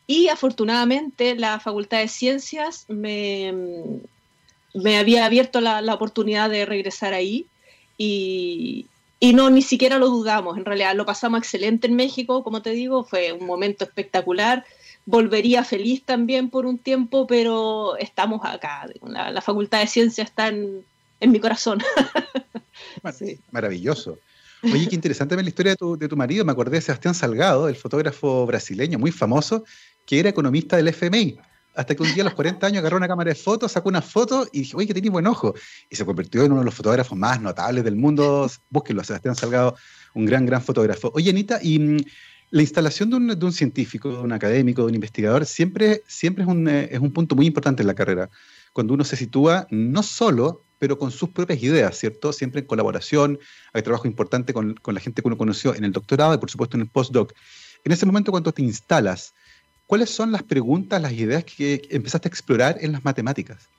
[0.07, 3.53] Y afortunadamente la Facultad de Ciencias me,
[4.73, 7.45] me había abierto la, oportunidad de regresar ahí
[7.97, 8.87] y,
[9.19, 10.57] y, no, ni siquiera lo dudamos.
[10.57, 14.65] En realidad lo pasamos excelente en México, como te digo, fue un momento espectacular.
[15.05, 18.87] Volvería feliz también por un tiempo, pero estamos acá.
[19.03, 20.83] La, la Facultad de Ciencias está en,
[21.19, 21.79] en mi corazón.
[23.51, 24.17] Maravilloso.
[24.63, 26.43] Oye, qué interesante la historia de tu, de tu, marido.
[26.43, 29.63] Me acordé de Sebastián Salgado, el fotógrafo brasileño muy famoso,
[30.05, 31.39] que era economista del FMI.
[31.75, 34.01] Hasta que un día a los 40 años agarró una cámara de fotos, sacó una
[34.01, 35.53] foto y dije, oye, que tiene buen ojo.
[35.89, 38.51] Y se convirtió en uno de los fotógrafos más notables del mundo.
[38.69, 39.77] Búsquenlo, Sebastián Salgado,
[40.13, 41.09] un gran, gran fotógrafo.
[41.15, 41.97] Oye, Anita, y mm,
[42.49, 46.43] la instalación de un, de un, científico, de un académico, de un investigador, siempre, siempre
[46.43, 48.29] es, un, eh, es un punto muy importante en la carrera.
[48.73, 52.33] Cuando uno se sitúa no solo pero con sus propias ideas, ¿cierto?
[52.33, 53.37] Siempre en colaboración,
[53.73, 56.77] hay trabajo importante con, la gente que uno conoció en el doctorado y por supuesto
[56.77, 57.33] en el postdoc.
[57.83, 59.35] En ese momento cuando te instalas,
[59.85, 63.69] ¿cuáles son las preguntas, las ideas que empezaste a explorar en las matemáticas?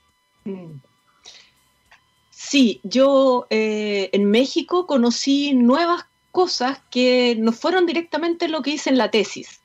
[2.30, 8.90] Sí, yo eh, en México conocí nuevas cosas que no fueron directamente lo que hice
[8.90, 9.59] en la tesis.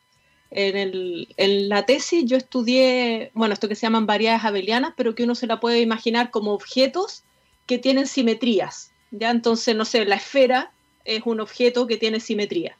[0.51, 5.35] En, la tesis yo estudié, bueno, esto que se llaman variedades abelianas, pero que uno
[5.35, 7.23] se la puede imaginar como objetos
[7.65, 8.91] que tienen simetrías.
[9.11, 9.31] ¿ya?
[9.31, 10.71] Entonces, no sé, la esfera
[11.03, 12.77] es un objeto que tiene simetría.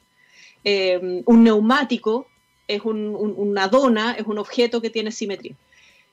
[0.64, 2.28] Eh, un neumático
[2.68, 5.56] es una dona, es un objeto que tiene simetría.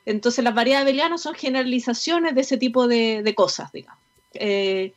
[0.04, 3.98] Entonces las variedades abelianas son generalizaciones de ese tipo de, cosas, digamos.
[4.34, 4.92] Eh,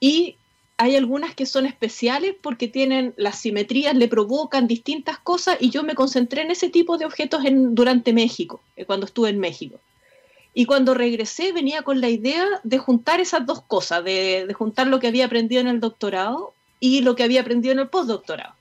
[0.00, 0.36] y
[0.78, 5.82] hay algunas que son especiales porque tienen las simetrías, le provocan distintas cosas y yo
[5.82, 9.80] me concentré en ese tipo de objetos en, durante México, eh, cuando estuve en México.
[10.54, 14.86] Y cuando regresé venía con la idea de juntar esas dos cosas, de, de juntar
[14.86, 18.54] lo que había aprendido en el doctorado y lo que había aprendido en el postdoctorado.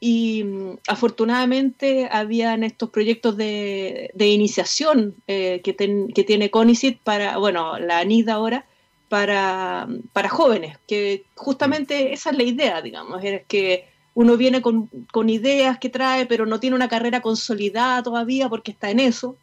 [0.00, 7.78] Y mm, afortunadamente habían estos proyectos de, iniciación eh, que, que, tiene CONICIT para, bueno,
[7.78, 8.66] la ANID ahora,
[9.08, 12.12] para, para, jóvenes, que justamente mm.
[12.12, 16.44] esa es la idea, digamos, es que uno viene con, con, ideas que trae, pero
[16.46, 19.36] no tiene una carrera consolidada todavía porque está en eso.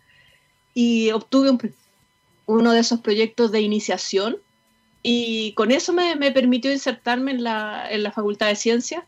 [0.73, 1.57] Y obtuve
[2.45, 4.37] uno de esos proyectos de iniciación
[5.01, 9.03] y con eso me, me permitió insertarme en la, en la Facultad de Ciencias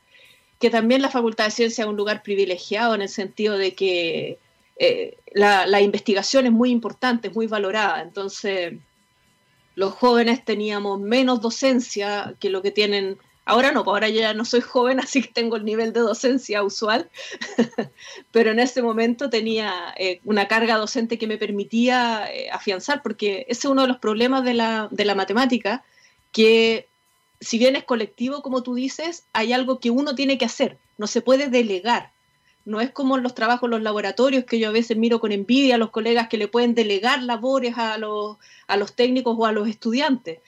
[0.60, 4.39] que también la Facultad de Ciencia es un lugar privilegiado en el sentido de que
[4.78, 8.02] eh, la, investigación es muy importante, es muy valorada.
[8.02, 8.74] Entonces,
[9.78, 13.20] los jóvenes teníamos menos docencia que lo que tienen.
[13.46, 16.63] Ahora no, pues ahora ya no soy joven, así que tengo el nivel de docencia
[16.63, 17.10] usual,
[18.32, 23.46] pero en ese momento tenía eh, una carga docente que me permitía eh, afianzar, porque
[23.50, 25.86] ese es uno de los problemas de la, de la matemática,
[26.32, 26.88] que
[27.40, 31.06] si bien es colectivo, como tú dices, hay algo que uno tiene que hacer, no
[31.06, 32.10] se puede delegar.
[32.67, 35.75] No es como los trabajos en los laboratorios que yo a veces miro con envidia
[35.75, 39.51] a los colegas que le pueden delegar labores a los, a los técnicos o a
[39.51, 40.39] los estudiantes.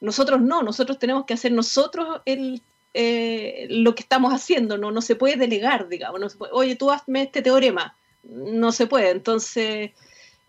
[0.00, 2.62] Nosotros no, nosotros tenemos que hacer nosotros el,
[2.94, 6.20] eh, lo que estamos haciendo, no, no se puede delegar, digamos.
[6.20, 7.96] No Oye, tú hazme este teorema.
[8.22, 9.10] No se puede.
[9.10, 9.90] Entonces,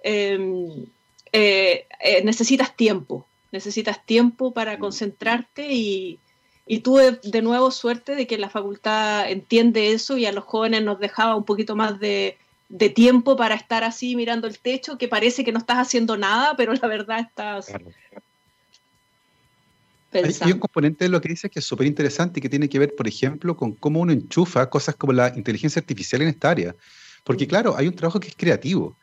[0.04, 0.86] em,
[1.34, 4.80] eh, eh, necesitas tiempo necesitas tiempo para mm.
[4.80, 6.20] concentrarte y,
[6.82, 11.00] tuve de nuevo suerte de que la facultad entiende eso y a los jóvenes nos
[11.00, 12.38] dejaba un poquito más de,
[12.96, 16.74] tiempo para estar así mirando el techo, que parece que no estás haciendo nada, pero
[16.74, 17.72] la verdad estás...
[20.12, 22.80] Hay, un componente de lo que dices que es súper interesante y que tiene que
[22.80, 26.74] ver, por ejemplo, con cómo uno enchufa cosas como la inteligencia artificial en esta área.
[27.26, 27.50] Porque mm.
[27.50, 28.96] claro, hay un trabajo que es creativo,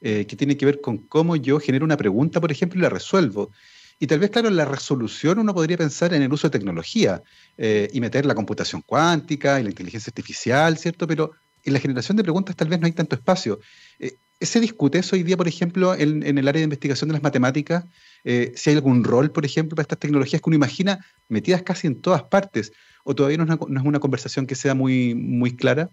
[0.00, 2.88] eh, que tiene que ver con cómo yo genero una pregunta, por ejemplo, y la
[2.88, 3.52] resuelvo.
[3.98, 7.22] Y tal vez, claro, en la resolución uno podría pensar en el uso de tecnología
[7.56, 11.06] eh, y meter la computación cuántica y la inteligencia artificial, ¿cierto?
[11.06, 11.32] Pero
[11.64, 13.58] en la generación de preguntas tal vez no hay tanto espacio.
[13.98, 17.22] Eh, ¿Se discute eso hoy día, por ejemplo, en, el área de investigación de las
[17.22, 17.84] matemáticas?
[18.22, 21.86] Eh, si hay algún rol, por ejemplo, para estas tecnologías que uno imagina metidas casi
[21.86, 25.14] en todas partes, o todavía no es una, no es una conversación que sea muy,
[25.14, 25.90] muy clara?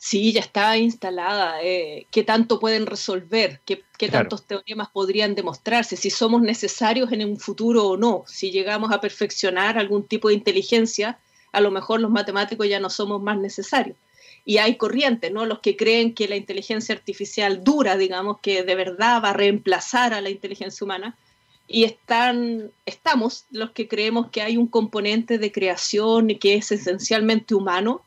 [0.00, 1.60] Sí, ya está instalada.
[1.60, 3.60] Eh, ¿Qué tanto pueden resolver?
[3.64, 5.96] ¿Qué, tantos teoremas podrían demostrarse?
[5.96, 8.22] Si somos necesarios en un futuro o no.
[8.28, 11.18] Si llegamos a perfeccionar algún tipo de inteligencia,
[11.50, 13.96] a lo mejor los matemáticos ya no somos más necesarios.
[14.44, 15.44] Y hay corrientes, ¿no?
[15.46, 20.14] Los que creen que la inteligencia artificial dura, digamos, que de verdad va a reemplazar
[20.14, 21.18] a la inteligencia humana.
[21.66, 27.56] Y están, estamos los que creemos que hay un componente de creación que es esencialmente
[27.56, 28.02] humano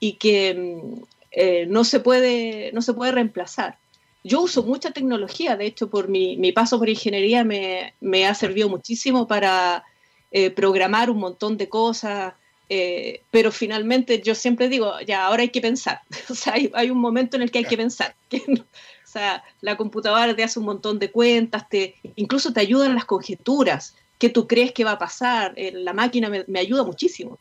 [0.00, 3.78] y que mm, eh, no, se puede, no se puede reemplazar.
[4.24, 9.26] Yo uso mucha tecnología, de hecho, por mi, paso por ingeniería me, ha servido muchísimo
[9.26, 9.84] para
[10.30, 12.34] eh, programar un montón de cosas,
[12.68, 16.00] eh, pero finalmente yo siempre digo, ya, ahora hay que pensar.
[16.28, 18.14] o sea, hay, un momento en el que hay que pensar.
[18.32, 23.04] o sea, la computadora te hace un montón de cuentas, te, incluso te ayudan las
[23.04, 27.38] conjeturas, que tú crees que va a pasar, la máquina me, me ayuda muchísimo.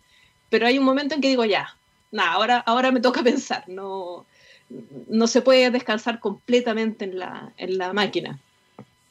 [0.50, 1.76] Pero hay un momento en que digo, ya,
[2.12, 4.26] nada, ahora, ahora me toca pensar, no,
[5.10, 8.40] no se puede descansar completamente en la, en la máquina.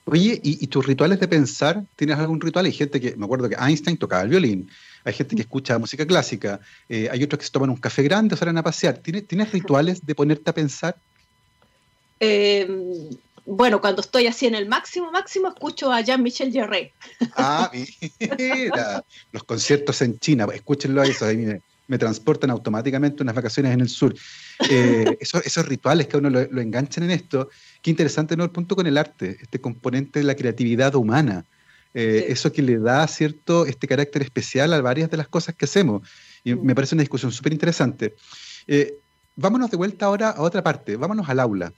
[0.08, 1.82] Oye, ¿y, tus rituales de pensar?
[1.96, 2.64] ¿Tienes algún ritual?
[2.64, 4.70] Hay gente que, me acuerdo que Einstein tocaba el violín,
[5.02, 8.34] hay gente que escucha música clásica, eh, hay otros que se toman un café grande
[8.34, 8.98] o salen a pasear.
[8.98, 10.96] ¿Tienes, ¿tienes rituales de ponerte a pensar?
[12.20, 13.10] Em,
[13.44, 16.92] bueno, cuando estoy así en el máximo, máximo, escucho a Jean-Michel Jarre.
[17.36, 17.70] Ah,
[18.38, 21.58] mira, los conciertos en China, escúchenlo a eso, ahí,
[21.88, 24.14] me transportan automáticamente unas vacaciones en el sur.
[24.70, 27.48] Eh, esos, rituales que a uno lo, enganchan en esto,
[27.82, 28.44] qué interesante, ¿no?
[28.44, 31.44] El punto con el arte, este componente de la creatividad humana,
[31.94, 35.64] eh, eso que le da, ¿cierto?, este carácter especial a varias de las cosas que
[35.64, 36.06] hacemos.
[36.44, 38.14] Y me parece una discusión súper interesante.
[38.66, 38.98] Eh,
[39.36, 41.72] vámonos de vuelta ahora a otra parte, vámonos al aula.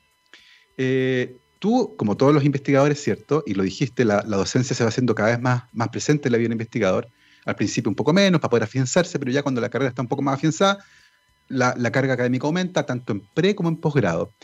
[0.76, 3.42] Eh, tú, como todos los investigadores, ¿cierto?
[3.46, 6.38] Y lo dijiste, la, docencia se va haciendo cada vez más, más presente en la
[6.38, 7.08] vida del investigador.
[7.48, 10.08] Al principio un poco menos, para poder afianzarse, pero ya cuando la carrera está un
[10.08, 10.84] poco más afianzada,
[11.48, 14.34] la, carga académica aumenta, tanto en pre como en posgrado.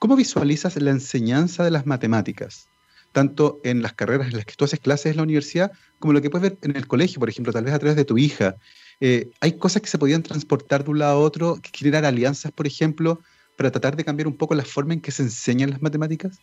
[0.00, 2.66] ¿Cómo visualizas la enseñanza de las matemáticas?
[3.12, 6.20] Tanto en las carreras en las que tú haces clases en la universidad, como lo
[6.20, 8.56] que puedes ver en el colegio, por ejemplo, tal vez a través de tu hija.
[9.00, 12.50] Eh, ¿Hay cosas que se podían transportar de un lado a otro, que generar alianzas,
[12.50, 13.20] por ejemplo,
[13.56, 16.40] para tratar de cambiar un poco la forma en que se enseñan las matemáticas?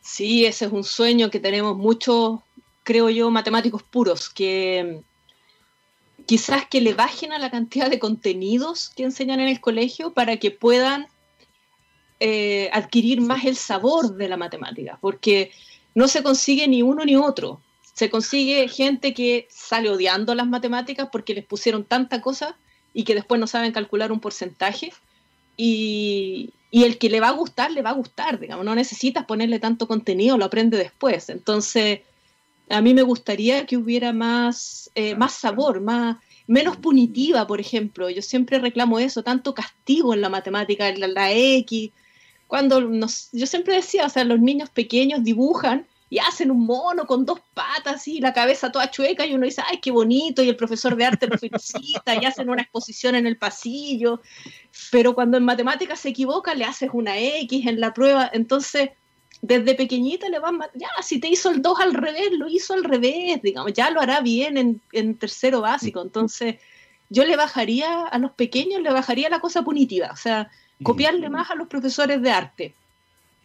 [0.00, 2.40] Sí, ese es un sueño que tenemos muchos,
[2.82, 5.02] creo yo, matemáticos puros, que
[6.26, 10.36] quizás que le bajen a la cantidad de contenidos que enseñan en el colegio para
[10.36, 11.06] que puedan
[12.20, 15.50] eh, adquirir más el sabor de la matemática, porque
[15.94, 17.60] no se consigue ni uno ni otro.
[17.94, 22.56] Se consigue gente que sale odiando las matemáticas porque les pusieron tanta cosa
[22.94, 24.92] y que después no saben calcular un porcentaje.
[25.56, 29.26] Y, y el que le va a gustar, le va a gustar, digamos, no necesitas
[29.26, 31.28] ponerle tanto contenido, lo aprende después.
[31.28, 32.00] Entonces,
[32.72, 36.16] a mí me gustaría que hubiera más, eh, más sabor, más,
[36.46, 38.08] menos punitiva, por ejemplo.
[38.08, 41.90] Yo siempre reclamo eso, tanto castigo en la matemática, en la, X.
[42.46, 47.06] Cuando nos, yo siempre decía, o sea, los niños pequeños dibujan y hacen un mono
[47.06, 50.48] con dos patas y la cabeza toda chueca y uno dice, ay, qué bonito, y
[50.48, 54.20] el profesor de arte lo felicita y hacen una exposición en el pasillo,
[54.90, 58.90] pero cuando en matemáticas se equivoca le haces una X en la prueba, entonces
[59.42, 62.84] desde pequeñita le van, ya, si te hizo el 2 al revés, lo hizo al
[62.84, 66.56] revés, digamos, ya lo hará bien en, en tercero básico, entonces
[67.10, 70.48] yo le bajaría a los pequeños, le bajaría la cosa punitiva, o sea,
[70.84, 72.74] copiarle más a los profesores de arte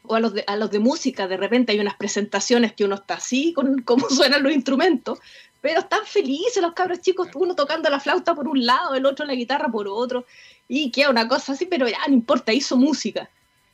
[0.03, 2.95] o a los de, a los de música, de repente hay unas presentaciones que uno
[2.95, 5.17] está así con cómo suenan los instrumentos,
[5.61, 9.25] pero están felices los cabros chicos, uno tocando la flauta por un lado, el otro
[9.25, 10.27] la guitarra por otro,
[10.67, 13.31] y queda una cosa así, pero ya no importa, hizo música.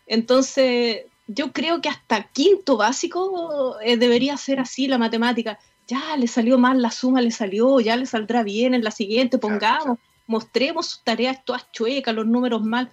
[0.08, 5.60] Entonces, yo creo que hasta quinto básico eh, debería ser así la matemática.
[5.88, 9.38] Ya le salió mal la suma, le salió, ya le saldrá bien en la siguiente,
[9.38, 12.92] pongamos, mostremos sus tareas todas chuecas, los números mal.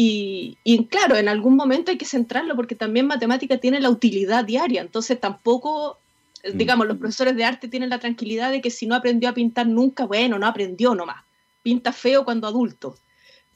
[0.00, 0.56] Y,
[0.90, 5.18] claro, en algún momento hay que centrarlo porque también matemática tiene la utilidad diaria, entonces
[5.18, 5.98] tampoco,
[6.44, 6.56] eh, mm.
[6.56, 9.66] digamos, los profesores de arte tienen la tranquilidad de que si no aprendió a pintar
[9.66, 11.24] nunca, bueno, no aprendió nomás,
[11.62, 12.96] pinta feo cuando adulto.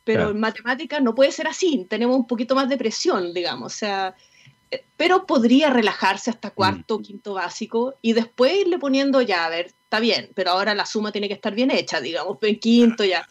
[0.05, 3.77] Pero en matemática no puede ser así, tenemos un poquito más de presión, digamos, o
[3.77, 4.17] sea,
[4.71, 6.55] eh, pero podría relajarse hasta mm.
[6.55, 10.75] cuarto o quinto básico y después irle poniendo ya, a ver, está bien, pero ahora
[10.75, 13.29] la suma tiene que estar bien hecha, digamos, en quinto ya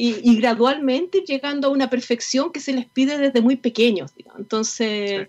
[0.00, 4.12] y, gradualmente llegando a una perfección que se les pide desde muy pequeños.
[4.38, 5.28] Entonces,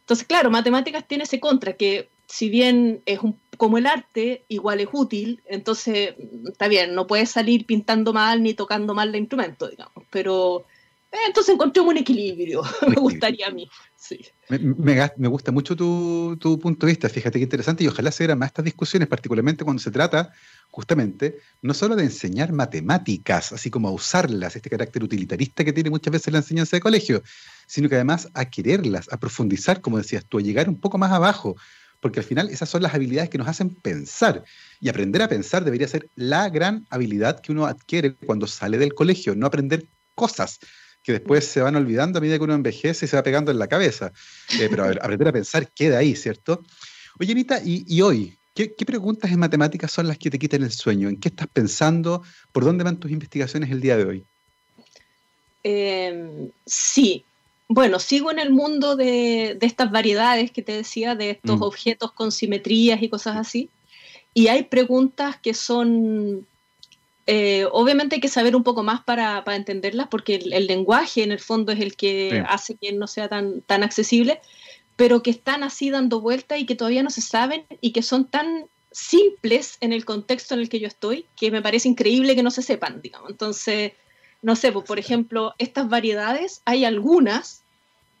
[0.00, 4.80] entonces, claro, matemáticas tiene ese contra, que si bien es un, como el arte, igual
[4.80, 6.14] es útil, entonces
[6.46, 10.64] está bien, no puedes salir pintando mal ni tocando mal el instrumento, digamos, pero
[11.12, 13.68] eh, entonces encontré un equilibrio, me gustaría a mí.
[13.96, 14.20] Sí.
[14.48, 18.38] Me, gusta mucho tu, tu, punto de vista, fíjate qué interesante, y ojalá se hagan
[18.38, 20.32] más estas discusiones, particularmente cuando se trata
[20.70, 25.88] justamente no solo de enseñar matemáticas, así como a usarlas, este carácter utilitarista que tiene
[25.88, 27.22] muchas veces la enseñanza de colegio,
[27.66, 31.12] sino que además a quererlas, a profundizar, como decías tú, a llegar un poco más
[31.12, 31.56] abajo,
[32.04, 34.44] porque al final esas son las habilidades que nos hacen pensar.
[34.78, 38.92] Y aprender a pensar debería ser la gran habilidad que uno adquiere cuando sale del
[38.92, 40.58] colegio, no aprender cosas
[41.02, 43.58] que después se van olvidando a medida que uno envejece y se va pegando en
[43.58, 44.12] la cabeza.
[44.60, 46.62] Eh, pero aprender a pensar queda ahí, ¿cierto?
[47.18, 51.08] Oye, Anita, y hoy, ¿Qué, preguntas en matemáticas son las que te quitan el sueño?
[51.08, 52.22] ¿En qué estás pensando?
[52.52, 54.24] ¿Por dónde van tus investigaciones el día de hoy?
[55.64, 57.24] Em, sí,
[57.68, 61.62] bueno, sigo en el mundo de, estas variedades que te decía, de estos mm.
[61.62, 63.70] objetos con simetrías y cosas así.
[64.34, 66.46] Y hay preguntas que son,
[67.26, 71.40] eh, obviamente hay que saber un poco más para, entenderlas, porque el, lenguaje en el
[71.40, 74.40] fondo es el que hace que no sea tan, tan accesible
[74.96, 78.26] pero que están así dando vuelta y que todavía no se saben y que son
[78.26, 82.44] tan simples en el contexto en el que yo estoy que me parece increíble que
[82.44, 83.30] no se sepan, digamos.
[83.30, 83.92] Entonces,
[84.44, 87.62] no sé, por ejemplo, estas variedades, hay algunas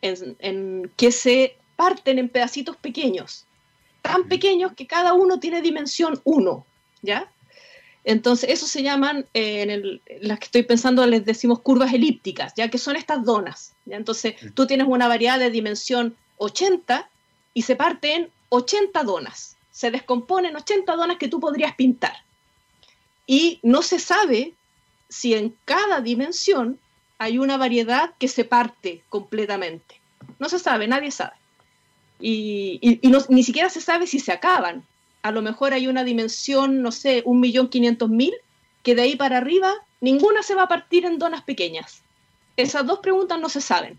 [0.00, 3.44] en, que se parten en pedacitos pequeños,
[4.00, 6.64] tan pequeños que cada uno tiene dimensión 1,
[7.02, 7.30] ¿ya?
[8.04, 12.70] Entonces, eso se llaman, eh, en las que estoy pensando, les decimos curvas elípticas, ya
[12.70, 13.74] que son estas donas.
[13.84, 13.98] ¿ya?
[13.98, 17.06] Entonces, tú tienes una variedad de dimensión 80
[17.52, 19.56] y se parten 80 donas.
[19.70, 22.16] Se descomponen 80 donas que tú podrías pintar.
[23.26, 24.54] Y no se sabe
[25.08, 26.78] si en cada dimensión
[27.18, 30.00] hay una variedad que se parte completamente.
[30.38, 31.34] No se sabe, nadie sabe.
[32.20, 34.84] Y, ni siquiera se sabe si se acaban.
[35.22, 38.34] A lo mejor hay una dimensión, no sé, un millón quinientos mil,
[38.82, 42.02] que de ahí para arriba ninguna se va a partir en donas pequeñas.
[42.56, 43.98] Esas dos preguntas no se saben.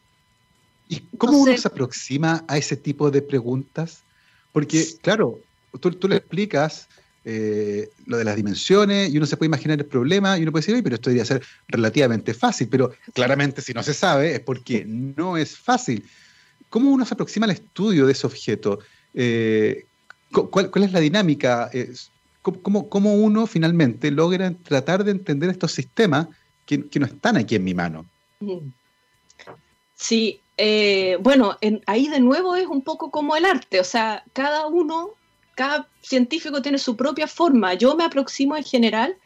[0.87, 4.03] ¿Y cómo uno se aproxima a ese tipo de preguntas?
[4.51, 5.39] Porque, claro,
[5.79, 6.87] tú, tú le explicas
[7.27, 10.65] eh, lo de las dimensiones y uno se puede imaginar el problema y uno puede
[10.65, 14.85] decir, pero esto debería ser relativamente fácil, pero claramente si no se sabe es porque
[14.85, 16.05] no es fácil.
[16.69, 18.79] ¿Cómo uno se aproxima al estudio de ese objeto?
[19.13, 19.85] Eh,
[20.31, 21.71] ¿cuál, es la dinámica?
[22.41, 26.27] ¿Cómo, ¿Cómo, uno finalmente logra tratar de entender estos sistemas
[26.65, 28.05] que, no están aquí en mi mano?
[29.95, 31.57] Sí, eh, bueno,
[31.87, 35.11] ahí de nuevo es un poco como el arte, o sea, cada uno,
[35.55, 37.73] cada científico tiene su propia forma.
[37.73, 39.17] Yo me aproximo en general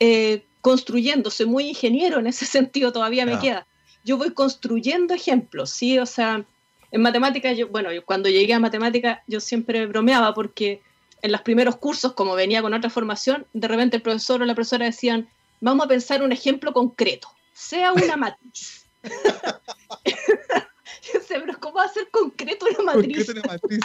[0.00, 3.66] eh, construyendo, soy muy ingeniero en ese sentido, todavía me queda.
[4.04, 5.98] Yo voy construyendo ejemplos, ¿sí?
[5.98, 6.44] O sea,
[6.90, 10.82] en matemáticas, yo, bueno, cuando llegué a matemática yo siempre bromeaba porque
[11.20, 14.54] en los primeros cursos, como venía con otra formación, de repente el profesor o la
[14.54, 15.28] profesora decían,
[15.60, 18.86] vamos a pensar un ejemplo concreto, sea una matriz.
[20.04, 23.26] yo sé, pero ¿cómo va a ser concreto una matriz?
[23.26, 23.80] Concreto una matriz.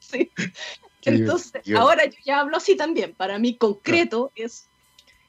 [0.00, 0.30] sí.
[1.04, 3.14] Entonces, ahora yo ya hablo así también.
[3.14, 4.68] Para mí, concreto es.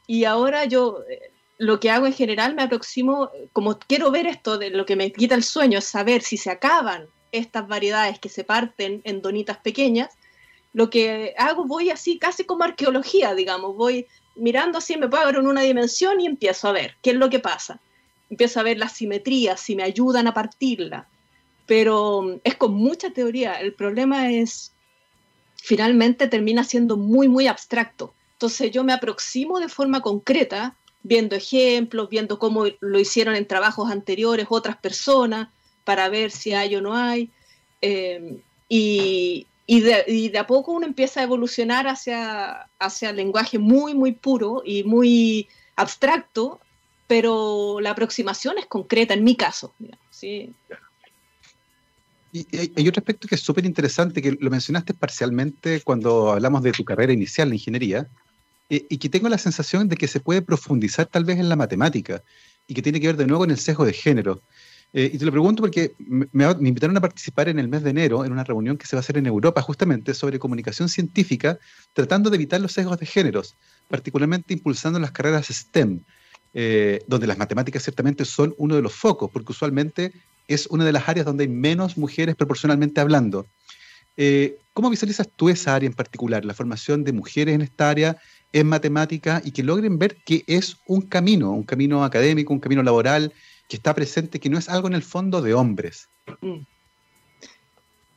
[0.08, 4.58] Y ahora yo eh, lo que hago en general me aproximo, como quiero ver esto
[4.58, 8.30] de lo que me quita el sueño, es saber si se acaban estas variedades que
[8.30, 10.10] se parten en donitas pequeñas,
[10.74, 15.36] lo que hago voy así casi como arqueología, digamos, voy mirando así, me puedo ver
[15.36, 17.80] en una dimensión y empiezo a ver qué es lo que pasa.
[18.30, 21.08] Empiezo a ver las simetrías, si me ayudan a partirla.
[21.66, 23.56] Pero mm, es con mucha teoría.
[23.56, 24.74] El problema es,
[25.62, 28.14] finalmente termina siendo muy, muy abstracto.
[28.34, 33.92] Entonces yo me aproximo de forma concreta, viendo ejemplos, viendo cómo lo hicieron en trabajos
[33.92, 35.50] anteriores otras personas,
[35.84, 37.30] para ver si hay o no hay.
[37.82, 44.14] Eh, y, de, a poco uno empieza a evolucionar hacia, hacia el lenguaje muy, muy
[44.14, 46.60] puro y muy abstracto,
[47.08, 49.74] pero la aproximación es concreta en mi caso.
[50.10, 50.54] ¿sí?
[52.32, 56.72] Y hay, otro aspecto que es súper interesante, que lo mencionaste parcialmente cuando hablamos de
[56.72, 58.08] tu carrera inicial en ingeniería,
[58.70, 61.58] eh, y que tengo la sensación de que se puede profundizar tal vez en la
[61.58, 62.24] matemática,
[62.68, 64.42] y que tiene que ver de nuevo con el sesgo de género.
[64.94, 68.26] Eh, y te lo pregunto porque me, invitaron a participar en el mes de enero
[68.26, 71.60] en una reunión que se va a hacer en Europa justamente sobre comunicación científica,
[71.94, 73.56] tratando de evitar los sesgos de géneros,
[73.88, 76.04] particularmente impulsando las carreras STEM,
[76.54, 80.12] eh, donde las matemáticas ciertamente son uno de los focos, porque usualmente
[80.48, 83.48] es una de las áreas donde hay menos mujeres proporcionalmente hablando.
[84.18, 88.18] Eh, ¿Cómo visualizas tú esa área en particular, la formación de mujeres en esta área
[88.54, 92.84] en matemática y que logren ver que es un camino, un camino académico, un camino
[92.84, 93.34] laboral,
[93.68, 96.10] que está presente, que no es algo en el fondo de hombres.
[96.42, 96.66] Mm.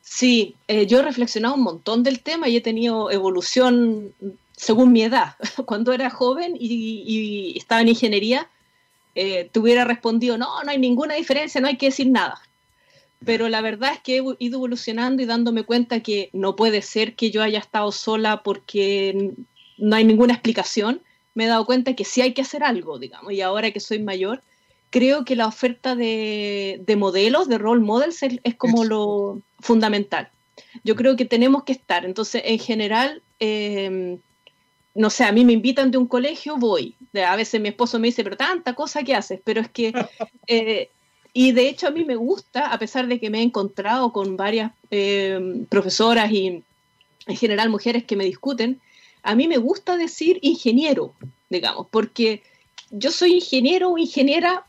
[0.01, 4.13] Sí, eh, yo he reflexionado un montón del tema y he tenido evolución
[4.55, 5.35] según mi edad.
[5.65, 8.49] Cuando era joven y, estaba en ingeniería,
[9.15, 12.41] eh, te hubiera respondido, no, no hay ninguna diferencia, no hay que decir nada.
[13.23, 17.15] Pero la verdad es que he ido evolucionando y dándome cuenta que no puede ser
[17.15, 19.31] que yo haya estado sola porque
[19.77, 21.01] no hay ninguna explicación.
[21.33, 23.99] Me he dado cuenta que sí hay que hacer algo, digamos, y ahora que soy
[23.99, 24.41] mayor,
[24.89, 30.29] creo que la oferta de, modelos, de role models, es, como lo fundamental.
[30.83, 32.05] Yo creo que tenemos que estar.
[32.05, 34.19] Entonces, en general, em,
[34.95, 36.95] no sé, a mí me invitan de un colegio, voy.
[37.27, 39.93] A veces mi esposo me dice, pero tanta cosa que haces, pero es que...
[40.47, 40.89] Eh,
[41.37, 44.37] y de hecho a mí me gusta, a pesar de que me he encontrado con
[44.37, 46.63] varias em, profesoras y
[47.27, 48.79] en general mujeres que me discuten,
[49.21, 51.13] a mí me gusta decir ingeniero,
[51.49, 52.41] digamos, porque
[52.89, 54.65] yo soy ingeniero o ingeniera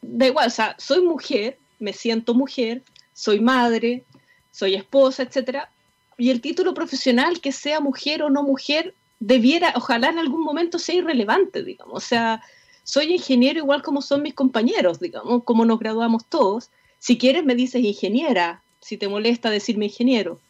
[0.00, 4.04] da igual, o sea, soy mujer, me siento mujer, soy madre,
[4.52, 5.70] soy esposa, etcétera,
[6.16, 10.78] y el título profesional, que sea mujer o no mujer, debiera, ojalá en algún momento
[10.78, 11.94] sea irrelevante, digamos.
[11.94, 12.42] O sea,
[12.84, 16.70] soy ingeniero igual como son mis compañeros, digamos, como nos graduamos todos.
[16.98, 20.40] Si quieres me dices ingeniera, si te molesta decirme ingeniero,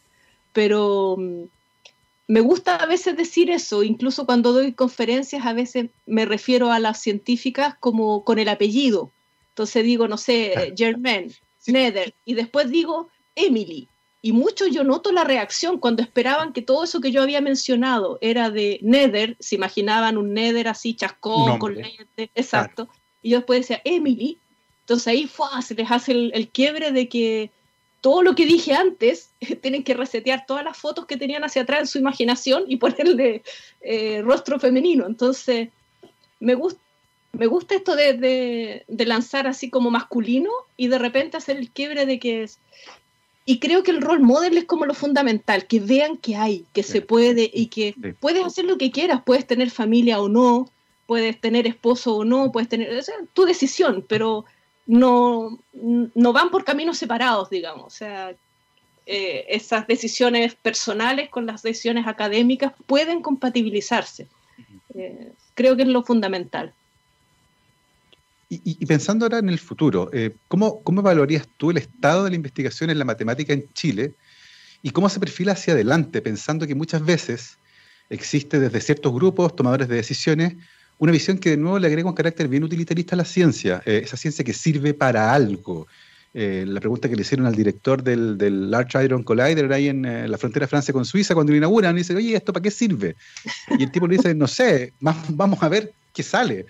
[0.53, 1.43] pero mm,
[2.27, 6.79] me gusta a veces decir eso, incluso cuando doy conferencias a veces me refiero a
[6.79, 9.11] las científicas como con el apellido,
[9.49, 11.33] entonces digo, no sé, Germain,
[11.65, 13.87] Nether, y después digo Emily.
[14.27, 18.17] Y muchos yo noto la reacción cuando esperaban que todo eso que yo había mencionado
[18.19, 22.89] era de Nether, se imaginaban un Nether así chascón, con lentes, exacto.
[23.21, 24.37] Y yo después decía Emily.
[24.81, 27.51] Entonces ahí fue, se les hace el, quiebre de que
[28.01, 29.29] todo lo que dije antes,
[29.61, 33.43] tienen que resetear todas las fotos que tenían hacia atrás en su imaginación y ponerle
[33.79, 35.05] eh, rostro femenino.
[35.05, 35.69] Entonces,
[36.41, 36.81] me gusta,
[37.31, 42.19] me gusta esto de, lanzar así como masculino y de repente hacer el quiebre de
[42.19, 42.59] que es...
[43.49, 46.83] Y creo que el rol model es como lo fundamental, que vean que hay, que
[46.83, 50.69] se puede y que puedes hacer lo que quieras, puedes tener familia o no,
[51.05, 52.89] puedes tener esposo o no, puedes tener...
[53.31, 54.43] tu decisión, pero
[54.85, 57.85] no, no van por caminos separados, digamos.
[57.85, 58.35] O sea,
[59.05, 64.27] eh, esas decisiones personales con las decisiones académicas pueden compatibilizarse.
[64.93, 66.73] Eh, creo que es lo fundamental.
[68.49, 72.37] Y, pensando ahora en el futuro, eh, ¿cómo, ¿cómo evaluarías tú el estado de la
[72.37, 74.13] investigación en la matemática en Chile
[74.81, 77.57] y cómo se perfila hacia adelante, pensando que muchas veces
[78.09, 80.55] existe desde ciertos grupos, tomadores de decisiones,
[80.97, 84.01] una visión que de nuevo le agrega un carácter bien utilitarista a la ciencia, eh,
[84.05, 85.85] esa ciencia que sirve para algo.
[86.33, 90.31] Eh, la pregunta que le hicieron al director del, del Large Hadron Collider ahí en
[90.31, 93.17] la frontera Francia con Suiza cuando lo inauguran, dice, oye, ¿esto para qué sirve?
[93.77, 96.65] Y el tipo le dice, no sé, vamos a ver qué sale.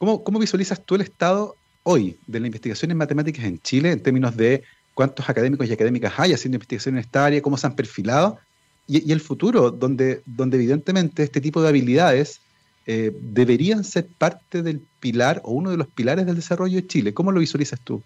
[0.00, 4.02] ¿Cómo, ¿Cómo visualizas tú el estado hoy de la investigación en matemáticas en Chile en
[4.02, 4.62] términos de
[4.94, 8.38] cuántos académicos y académicas hay haciendo investigación en esta área, cómo se han perfilado,
[8.88, 12.40] y, el futuro, donde, donde evidentemente este tipo de habilidades
[12.86, 17.14] eh, deberían ser parte del pilar o uno de los pilares del desarrollo de Chile.
[17.14, 18.02] ¿Cómo lo visualizas tú?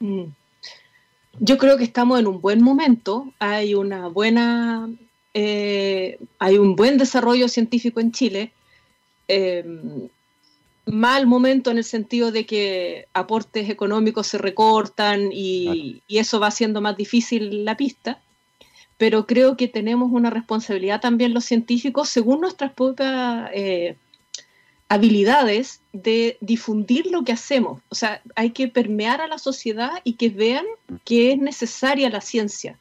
[0.00, 0.24] Mm.
[1.40, 4.88] Yo creo que estamos en un buen momento, hay una buena,
[5.34, 8.52] eh, hay un buen desarrollo científico en Chile.
[9.26, 10.08] Eh,
[10.86, 16.80] mal momento en el sentido de que aportes económicos se recortan y, eso va haciendo
[16.80, 18.20] más difícil la pista,
[18.98, 23.96] pero creo que tenemos una responsabilidad también los científicos, según nuestras propias eh,
[24.88, 27.80] habilidades, de difundir lo que hacemos.
[27.88, 30.64] O sea, hay que permear a la sociedad y que vean
[31.04, 32.78] que es necesaria la ciencia.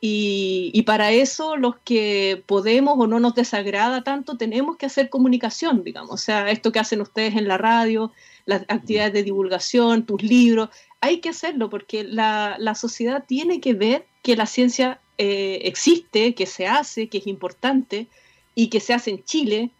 [0.00, 5.82] Y, para eso los que podemos o no nos desagrada tanto tenemos que hacer comunicación,
[5.82, 6.12] digamos.
[6.12, 8.12] O sea, esto que hacen ustedes en la radio,
[8.46, 10.70] las actividades de divulgación, tus libros,
[11.00, 16.46] hay que hacerlo porque la, sociedad tiene que ver que la ciencia eh, existe, que
[16.46, 18.06] se hace, que es importante
[18.54, 19.70] y que se hace en Chile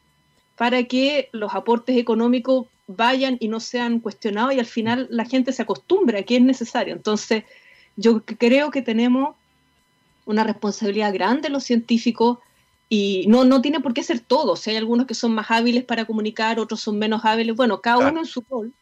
[0.57, 5.53] para que los aportes económicos vayan y no sean cuestionados y al final la gente
[5.53, 6.95] se acostumbra a que es necesario.
[6.95, 7.45] Entonces,
[7.97, 9.37] yo creo que tenemos
[10.29, 12.39] una responsabilidad grande los científicos
[12.91, 14.67] y no, no tiene por qué ser todos.
[14.67, 17.57] hay algunos que son más hábiles para comunicar, otros son menos hábiles.
[17.57, 18.73] Bueno, cada uno en su rol,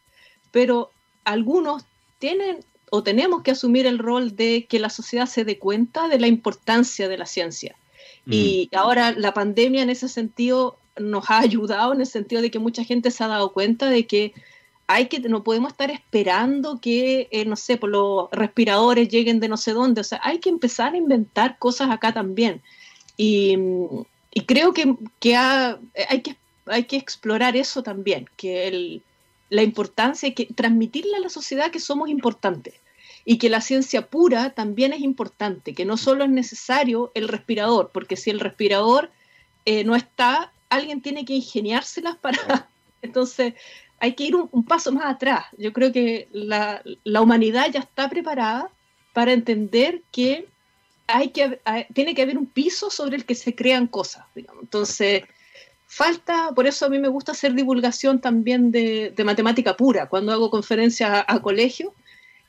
[0.50, 0.90] pero
[1.24, 1.84] algunos
[2.18, 6.18] tienen o tenemos que asumir el rol de que la sociedad se dé cuenta de
[6.18, 7.76] la importancia de la ciencia.
[8.26, 8.32] Mm.
[8.32, 12.58] Y ahora la pandemia en ese sentido nos ha ayudado, en el sentido de que
[12.58, 14.34] mucha gente se ha dado cuenta de que
[14.86, 19.48] hay que, no podemos estar esperando que, eh, no sé, por los respiradores lleguen de
[19.48, 20.00] no sé dónde.
[20.00, 22.62] O sea, hay que empezar a inventar cosas acá también.
[23.16, 23.56] Y,
[24.46, 24.94] creo que,
[26.08, 29.00] hay que hay que explorar eso también, que
[29.48, 32.74] la importancia, que transmitirle a la sociedad que somos importantes
[33.24, 37.90] y que la ciencia pura también es importante, que no solo es necesario el respirador,
[37.92, 39.10] porque si el respirador
[39.64, 42.68] eh, no está, alguien tiene que ingeniárselas para...
[43.02, 43.54] Entonces,
[43.98, 45.46] hay que ir un, paso más atrás.
[45.56, 46.82] Yo creo que la,
[47.20, 48.70] humanidad ya está preparada
[49.12, 50.46] para entender que
[51.06, 51.60] hay que
[51.94, 54.24] tiene que haber un piso sobre el que se crean cosas.
[54.34, 55.22] Entonces,
[55.86, 60.08] falta, por eso a mí me gusta hacer divulgación también de, matemática pura.
[60.08, 61.92] Cuando hago conferencias a, colegios,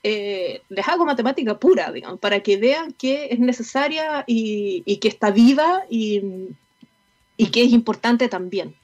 [0.04, 5.32] eh, les hago matemática pura, digamos, para que vean que es necesaria y, que está
[5.32, 6.22] viva y,
[7.38, 8.76] y que es importante también.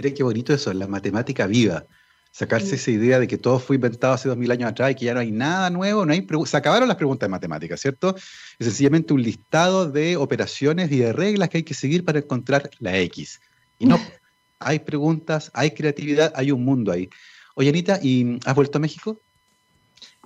[0.00, 1.84] Miren qué bonito eso, la matemática viva.
[2.32, 5.04] Sacarse esa idea de que todo fue inventado hace dos mil años atrás y que
[5.04, 8.16] ya no hay nada nuevo, no hay se acabaron las preguntas de matemática, ¿cierto?
[8.16, 12.70] Es sencillamente un listado de operaciones y de reglas que hay que seguir para encontrar
[12.78, 13.42] la X.
[13.78, 14.00] Y no,
[14.58, 17.10] hay preguntas, hay creatividad, hay un mundo ahí.
[17.54, 19.20] Oye, Anita, ¿y has vuelto a México?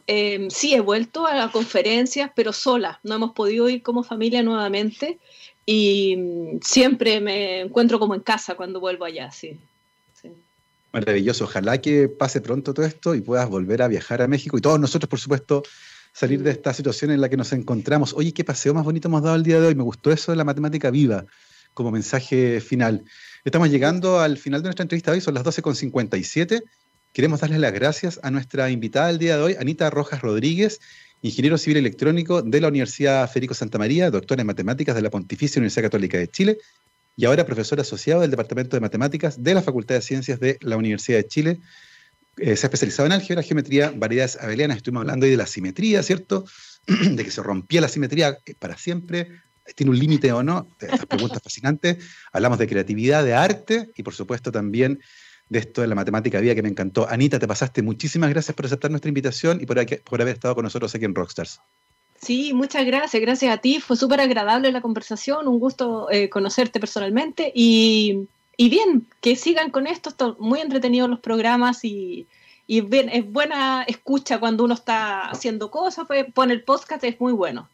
[0.06, 3.00] Em, sí, he vuelto a conferencias, pero sola.
[3.02, 5.18] No hemos podido ir como familia nuevamente
[5.66, 9.60] y mm, siempre me encuentro como en casa cuando vuelvo allá, sí.
[10.92, 14.60] Maravilloso, ojalá que pase pronto todo esto y puedas volver a viajar a México y
[14.60, 15.64] todos nosotros, por supuesto,
[16.12, 18.14] salir de esta situación en la que nos encontramos.
[18.14, 20.36] Oye, qué paseo más bonito hemos dado el día de hoy, me gustó eso de
[20.36, 21.26] la matemática viva
[21.74, 23.04] como mensaje final.
[23.44, 26.62] Estamos llegando al final de nuestra entrevista hoy, son las 12.57.
[27.12, 30.80] Queremos darles las gracias a nuestra invitada del día de hoy, Anita Rojas Rodríguez,
[31.24, 35.58] ingeniero civil electrónico de la Universidad Federico Santa María, doctora en matemáticas de la Pontificia
[35.58, 36.58] Universidad Católica de Chile
[37.16, 40.76] y ahora profesor asociado del Departamento de Matemáticas de la Facultad de Ciencias de la
[40.76, 41.60] Universidad de Chile.
[42.36, 44.76] Eh, se ha especializado en álgebra, geometría, variedades abelianas.
[44.76, 46.44] Estuvimos hablando ahí de la simetría, ¿cierto?
[46.86, 49.28] de que se rompía la simetría eh, para siempre.
[49.74, 50.68] ¿Tiene un límite o no?
[50.78, 52.04] Estas preguntas fascinantes.
[52.32, 55.00] Hablamos de creatividad, de arte y, por supuesto, también
[55.49, 57.09] de esto de la matemática viva que me encantó.
[57.09, 57.82] Anita, te pasaste.
[57.82, 61.14] Muchísimas gracias por aceptar nuestra invitación y por, por haber estado con nosotros aquí en
[61.14, 61.61] Rockstars.
[62.20, 63.20] Sí, muchas gracias.
[63.20, 63.80] Gracias a ti.
[63.80, 65.47] Fue súper agradable la conversación.
[65.47, 67.53] Un gusto eh, conocerte personalmente.
[67.55, 68.26] Y,
[68.59, 70.09] bien, que sigan con esto.
[70.09, 72.26] Están muy entretenidos los programas y,
[72.66, 77.20] y bien, es buena escucha cuando uno está haciendo cosas, pues, pone el podcast, es
[77.20, 77.68] muy bueno.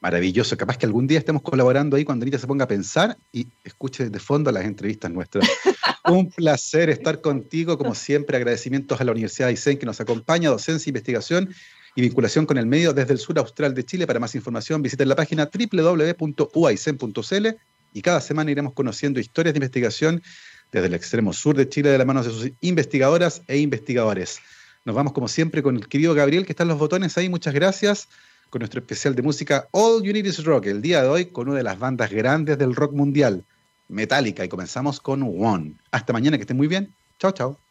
[0.00, 3.48] Maravilloso, capaz que algún día estemos colaborando ahí cuando Anita se ponga a pensar y
[3.64, 5.48] escuche de fondo las entrevistas nuestras.
[6.08, 10.50] Un placer estar contigo, como siempre, agradecimientos a la Universidad de Aysén que nos acompaña,
[10.50, 11.52] docencia, investigación
[11.96, 14.06] y vinculación con el medio desde el sur austral de Chile.
[14.06, 17.46] Para más información visiten la página www.uaicen.cl
[17.92, 20.22] y cada semana iremos conociendo historias de investigación
[20.70, 24.38] desde el extremo sur de Chile de las manos de sus investigadoras e investigadores.
[24.84, 27.28] Nos vamos como siempre con el querido Gabriel que está en los botones ahí.
[27.28, 28.08] Muchas gracias
[28.50, 31.48] con nuestro especial de música All You Need Is Rock, el día de hoy con
[31.48, 33.44] una de las bandas grandes del rock mundial,
[33.88, 35.74] Metallica, y comenzamos con One.
[35.90, 36.94] Hasta mañana, que estén muy bien.
[37.18, 37.67] Chao, chao.